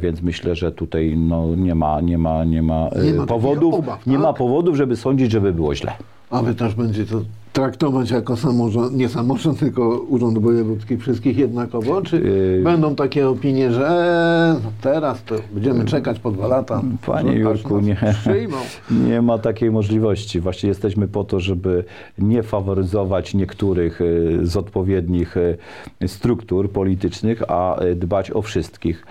więc 0.00 0.22
myślę, 0.22 0.54
że 0.54 0.72
tutaj 0.72 1.16
no, 1.16 1.46
nie 1.56 1.74
ma, 1.74 2.00
nie 2.00 2.18
ma, 2.18 2.44
nie 2.44 2.62
ma, 2.62 2.88
Nie 3.04 3.12
ma 3.12 3.26
powodów, 3.26 3.74
obaw, 3.74 4.06
nie 4.06 4.14
tak? 4.14 4.22
ma 4.22 4.32
powodów, 4.32 4.76
żeby 4.76 4.96
sądzić, 4.96 5.30
żeby 5.32 5.52
było 5.52 5.74
źle. 5.74 5.92
A 6.32 6.42
wy 6.42 6.54
też 6.54 6.74
będziecie 6.74 7.10
to 7.10 7.22
traktować 7.52 8.10
jako 8.10 8.36
samorząd, 8.36 8.96
nie 8.96 9.08
samorząd, 9.08 9.58
tylko 9.58 9.88
Urząd 9.98 10.38
Wojewódzki 10.38 10.96
wszystkich 10.96 11.38
jednakowo? 11.38 12.02
Czy 12.02 12.16
Yy. 12.16 12.62
będą 12.64 12.94
takie 12.94 13.28
opinie, 13.28 13.72
że 13.72 13.88
e, 13.88 14.64
no 14.64 14.72
teraz 14.80 15.24
to 15.24 15.34
będziemy 15.52 15.84
czekać 15.84 16.18
po 16.18 16.30
dwa 16.30 16.46
lata? 16.46 16.82
Panie 17.06 17.30
aż 17.30 17.38
Jurku, 17.38 17.80
nie. 17.80 17.96
Przyjmą. 18.20 18.56
Nie 18.90 19.22
ma 19.22 19.38
takiej 19.38 19.70
możliwości. 19.70 20.40
Właśnie 20.40 20.68
jesteśmy 20.68 21.08
po 21.08 21.24
to, 21.24 21.40
żeby 21.40 21.84
nie 22.18 22.42
faworyzować 22.42 23.34
niektórych 23.34 24.00
y, 24.00 24.38
z 24.42 24.56
odpowiednich 24.56 25.36
y, 25.36 25.58
struktur 26.06 26.70
politycznych, 26.70 27.42
a 27.48 27.76
dbać 27.96 28.30
o 28.30 28.42
wszystkich. 28.42 29.06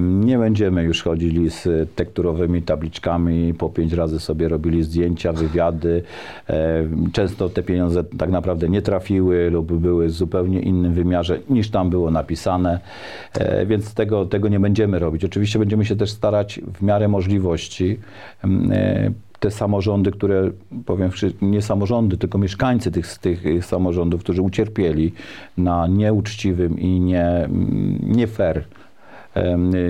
Nie 0.00 0.38
będziemy 0.38 0.82
już 0.82 1.02
chodzili 1.02 1.50
z 1.50 1.68
tekturowymi 1.94 2.62
tabliczkami, 2.62 3.54
po 3.54 3.70
pięć 3.70 3.92
razy 3.92 4.20
sobie 4.20 4.48
robili 4.48 4.82
zdjęcia, 4.82 5.32
wywiady. 5.32 6.02
Często 7.12 7.48
te 7.48 7.62
pieniądze 7.66 8.04
tak 8.04 8.30
naprawdę 8.30 8.68
nie 8.68 8.82
trafiły 8.82 9.50
lub 9.50 9.72
były 9.72 10.06
w 10.06 10.10
zupełnie 10.10 10.60
innym 10.60 10.92
wymiarze 10.92 11.38
niż 11.50 11.70
tam 11.70 11.90
było 11.90 12.10
napisane, 12.10 12.80
E, 13.38 13.66
więc 13.66 13.94
tego, 13.94 14.26
tego 14.26 14.48
nie 14.48 14.60
będziemy 14.60 14.98
robić. 14.98 15.24
Oczywiście 15.24 15.58
będziemy 15.58 15.84
się 15.84 15.96
też 15.96 16.10
starać 16.10 16.60
w 16.74 16.82
miarę 16.82 17.08
możliwości 17.08 17.98
em, 18.44 18.72
e, 18.72 19.10
te 19.40 19.50
samorządy, 19.50 20.10
które 20.10 20.50
powiem, 20.86 21.10
nie 21.42 21.62
samorządy, 21.62 22.16
tylko 22.16 22.38
mieszkańcy 22.38 22.90
tych, 22.90 23.18
tych 23.18 23.64
samorządów, 23.64 24.20
którzy 24.20 24.42
ucierpieli 24.42 25.12
na 25.58 25.86
nieuczciwym 25.86 26.80
i 26.80 27.00
nie, 27.00 27.26
mm, 27.28 27.98
nie 28.02 28.26
fair 28.26 28.64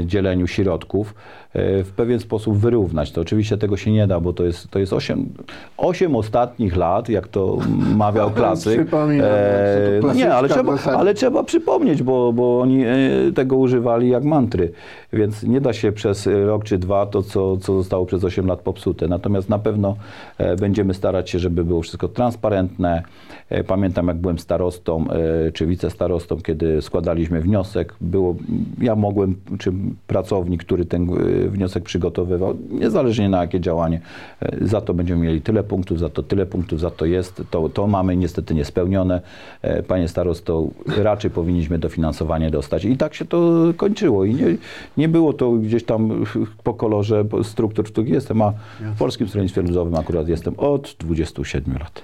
dzieleniu 0.04 0.46
środków, 0.46 1.14
w 1.58 1.90
pewien 1.96 2.20
sposób 2.20 2.58
wyrównać. 2.58 3.12
To 3.12 3.20
oczywiście 3.20 3.58
tego 3.58 3.76
się 3.76 3.92
nie 3.92 4.06
da, 4.06 4.20
bo 4.20 4.32
to 4.32 4.44
jest, 4.44 4.70
to 4.70 4.78
jest 4.78 4.92
8, 4.92 5.28
8 5.76 6.16
ostatnich 6.16 6.76
lat, 6.76 7.08
jak 7.08 7.28
to 7.28 7.58
mawiał 7.96 8.30
klasyk. 8.40 8.94
E, 9.20 10.00
no 10.02 10.14
nie, 10.14 10.34
ale 10.34 10.48
trzeba, 10.48 10.78
ale 10.96 11.14
trzeba 11.14 11.42
przypomnieć, 11.42 12.02
bo, 12.02 12.32
bo 12.32 12.60
oni 12.60 12.84
e, 12.84 12.88
tego 13.34 13.56
używali 13.56 14.08
jak 14.08 14.24
mantry, 14.24 14.72
więc 15.12 15.42
nie 15.42 15.60
da 15.60 15.72
się 15.72 15.92
przez 15.92 16.28
rok 16.46 16.64
czy 16.64 16.78
dwa 16.78 17.06
to, 17.06 17.22
co, 17.22 17.56
co 17.56 17.76
zostało 17.76 18.06
przez 18.06 18.24
8 18.24 18.46
lat 18.46 18.60
popsute. 18.60 19.08
Natomiast 19.08 19.48
na 19.48 19.58
pewno 19.58 19.96
e, 20.38 20.56
będziemy 20.56 20.94
starać 20.94 21.30
się, 21.30 21.38
żeby 21.38 21.64
było 21.64 21.82
wszystko 21.82 22.08
transparentne. 22.08 23.02
E, 23.50 23.64
Pamiętam, 23.64 24.08
jak 24.08 24.16
byłem 24.16 24.38
starostą 24.38 25.04
e, 25.10 25.52
czy 25.52 25.66
wicestarostą, 25.66 26.36
kiedy 26.36 26.82
składaliśmy 26.82 27.40
wniosek, 27.40 27.94
było, 28.00 28.36
ja 28.80 28.96
mogłem, 28.96 29.34
czy 29.58 29.72
pracownik, 30.06 30.64
który 30.64 30.84
ten 30.84 31.02
e, 31.02 31.45
wniosek 31.48 31.84
przygotowywał, 31.84 32.56
niezależnie 32.70 33.28
na 33.28 33.40
jakie 33.40 33.60
działanie, 33.60 34.00
e, 34.40 34.66
za 34.66 34.80
to 34.80 34.94
będziemy 34.94 35.26
mieli 35.26 35.40
tyle 35.40 35.64
punktów, 35.64 35.98
za 35.98 36.08
to 36.08 36.22
tyle 36.22 36.46
punktów, 36.46 36.80
za 36.80 36.90
to 36.90 37.06
jest, 37.06 37.42
to, 37.50 37.68
to 37.68 37.86
mamy 37.86 38.16
niestety 38.16 38.54
niespełnione. 38.54 39.20
E, 39.62 39.82
Panie 39.82 40.08
starosto, 40.08 40.66
raczej 40.96 41.30
powinniśmy 41.30 41.78
dofinansowanie 41.78 42.50
dostać. 42.50 42.84
I 42.84 42.96
tak 42.96 43.14
się 43.14 43.24
to 43.24 43.52
kończyło. 43.76 44.24
I 44.24 44.34
nie, 44.34 44.56
nie 44.96 45.08
było 45.08 45.32
to 45.32 45.52
gdzieś 45.52 45.84
tam 45.84 46.24
po 46.64 46.74
kolorze 46.74 47.24
struktur, 47.42 47.84
w 47.84 47.92
których 47.92 48.10
jestem, 48.10 48.42
a 48.42 48.52
w 48.80 48.98
Polskim 48.98 49.28
Stronnictwie 49.28 49.62
Ludowym 49.62 49.94
akurat 49.94 50.28
jestem 50.28 50.54
od 50.58 50.96
27 50.98 51.74
lat. 51.78 52.02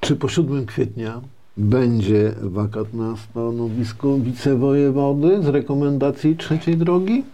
Czy 0.00 0.16
po 0.16 0.28
7 0.28 0.66
kwietnia 0.66 1.20
będzie 1.56 2.32
wakat 2.42 2.94
na 2.94 3.16
stanowisku 3.16 4.18
wicewojewody 4.18 5.42
z 5.42 5.46
rekomendacji 5.46 6.36
trzeciej 6.36 6.76
drogi? 6.76 7.24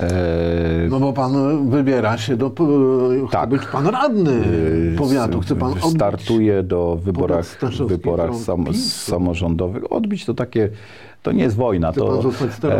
E, 0.00 0.88
No 0.90 1.00
bo 1.00 1.12
pan 1.12 1.32
wybiera 1.70 2.18
się 2.18 2.36
do... 2.36 2.50
Chce 2.50 3.32
Tak. 3.32 3.48
być 3.48 3.62
pan 3.72 3.86
radny 3.86 4.32
e, 4.92 4.96
powiatu. 4.96 5.40
Chce 5.40 5.56
pan 5.56 5.72
odbić 5.72 5.90
Startuje 5.90 6.62
do 6.62 6.98
wyborach, 7.02 7.46
wyborach 7.86 8.34
sam, 8.34 8.74
samorządowych. 8.74 9.92
Odbić 9.92 10.24
to 10.24 10.34
takie, 10.34 10.68
to 11.22 11.32
nie 11.32 11.42
jest 11.42 11.56
wojna. 11.56 11.92
Chce 11.92 12.00
To, 12.00 12.22
e, 12.64 12.72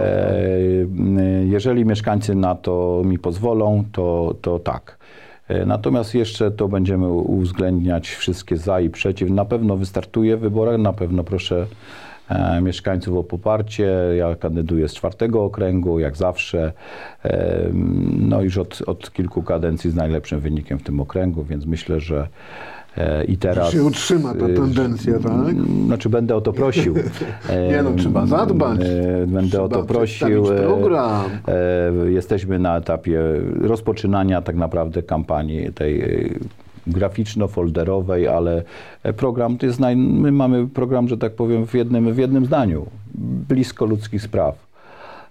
jeżeli 1.45 1.85
mieszkańcy 1.85 2.35
na 2.35 2.55
to 2.55 3.03
mi 3.05 3.19
pozwolą, 3.19 3.85
to, 3.93 4.35
to 4.43 4.59
tak. 4.59 4.99
E, 5.49 5.67
Natomiast 5.67 6.15
jeszcze 6.15 6.51
to 6.51 6.69
będziemy 6.69 7.09
uwzględniać 7.09 8.09
wszystkie 8.09 8.57
za 8.57 8.81
i 8.81 8.91
przeciw. 8.91 9.31
Na 9.31 9.45
pewno 9.45 9.77
wystartuję 9.77 10.37
w 10.37 10.41
wyborach, 10.41 10.79
na 10.79 10.93
pewno 10.93 11.25
proszę 11.25 11.61
e, 11.63 11.67
mieszkańców 12.63 13.17
o 13.19 13.25
poparcie. 13.25 13.93
Ja 14.19 14.35
kandyduję 14.35 14.89
z 14.89 14.95
czwartego 14.95 15.45
okręgu, 15.45 15.99
jak 16.01 16.17
zawsze. 16.17 16.73
E, 17.25 17.67
No 18.19 18.43
już 18.43 18.59
od, 18.59 18.83
od 18.87 19.13
kilku 19.13 19.43
kadencji 19.43 19.91
z 19.91 19.95
najlepszym 19.95 20.41
wynikiem 20.41 20.79
w 20.79 20.83
tym 20.83 21.01
okręgu, 21.01 21.45
więc 21.45 21.67
myślę, 21.67 22.01
że 22.01 22.29
e, 22.97 23.25
i 23.25 23.37
teraz... 23.37 23.71
się 23.73 23.85
utrzyma 23.85 24.35
ta 24.35 24.47
e, 24.47 24.55
tendencja, 24.55 25.13
tak? 25.19 25.55
Znaczy 25.87 26.09
będę 26.09 26.37
o 26.37 26.41
to 26.41 26.53
prosił. 26.53 26.95
Nie 27.71 27.83
no, 27.83 27.91
trzeba 27.97 28.27
zadbać. 28.27 28.81
E, 28.81 29.27
Będę 29.27 29.63
o 29.63 29.69
Trzeba 29.69 29.83
to 29.83 29.89
prosił. 29.89 30.53
E, 30.53 30.57
program. 30.63 31.25
e, 31.49 32.11
Jesteśmy 32.11 32.59
na 32.59 32.77
etapie 32.77 33.21
rozpoczynania 33.61 34.43
tak 34.43 34.57
naprawdę 34.57 35.03
kampanii 35.03 35.73
tej 35.73 36.01
e, 36.03 36.29
graficzno-folderowej, 36.87 38.29
ale 38.29 38.63
program 39.17 39.59
to 39.59 39.67
jest, 39.67 39.81
naj... 39.81 39.97
my 39.97 40.33
mamy 40.33 40.67
program, 40.67 41.09
że 41.09 41.19
tak 41.19 41.33
powiem, 41.33 41.67
w 41.67 41.75
jednym, 41.75 42.13
w 42.13 42.19
jednym 42.19 42.47
zdaniu. 42.47 42.87
Blisko 43.49 43.87
ludzkich 43.87 44.23
spraw. 44.23 44.66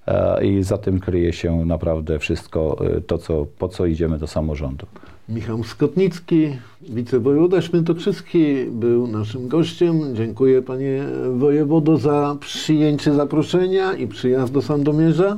E, 0.08 0.46
I 0.46 0.64
za 0.64 0.78
tym 0.78 1.00
kryje 1.00 1.34
się 1.34 1.66
naprawdę 1.66 2.20
wszystko 2.20 2.78
e, 2.98 3.02
to, 3.02 3.18
co, 3.18 3.46
po 3.60 3.68
co 3.68 3.86
idziemy 3.86 4.18
do 4.18 4.28
samorządu. 4.28 4.86
Michał 5.30 5.64
Skotnicki, 5.64 6.50
wicewojewoda 6.82 7.62
świętokrzyski 7.62 8.66
był 8.72 9.08
naszym 9.08 9.48
gościem. 9.48 10.16
Dziękuję 10.16 10.62
panie 10.62 11.04
wojewodo 11.34 11.98
za 11.98 12.36
przyjęcie 12.40 13.14
zaproszenia 13.14 13.94
i 13.94 14.08
przyjazd 14.08 14.54
do 14.54 14.62
Sandomierza. 14.62 15.38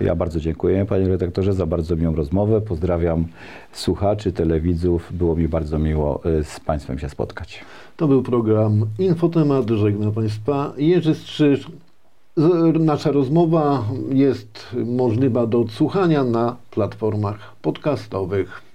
Ja 0.00 0.16
bardzo 0.16 0.40
dziękuję 0.40 0.86
panie 0.86 1.08
redaktorze 1.08 1.52
za 1.52 1.66
bardzo 1.66 1.96
miłą 1.96 2.14
rozmowę. 2.14 2.60
Pozdrawiam 2.60 3.24
słuchaczy, 3.72 4.32
telewidzów. 4.32 5.12
Było 5.12 5.36
mi 5.36 5.48
bardzo 5.48 5.78
miło 5.78 6.20
y, 6.40 6.44
z 6.44 6.60
państwem 6.60 6.98
się 6.98 7.08
spotkać. 7.08 7.60
To 7.96 8.08
był 8.08 8.22
program 8.22 8.86
Infotemat. 8.98 9.70
Żegna 9.70 10.10
państwa 10.10 10.72
Jerzy 10.76 11.14
Strzyż. 11.14 11.66
Nasza 12.80 13.12
rozmowa 13.12 13.84
jest 14.12 14.76
możliwa 14.86 15.46
do 15.46 15.60
odsłuchania 15.60 16.24
na 16.24 16.56
platformach 16.70 17.56
podcastowych. 17.62 18.71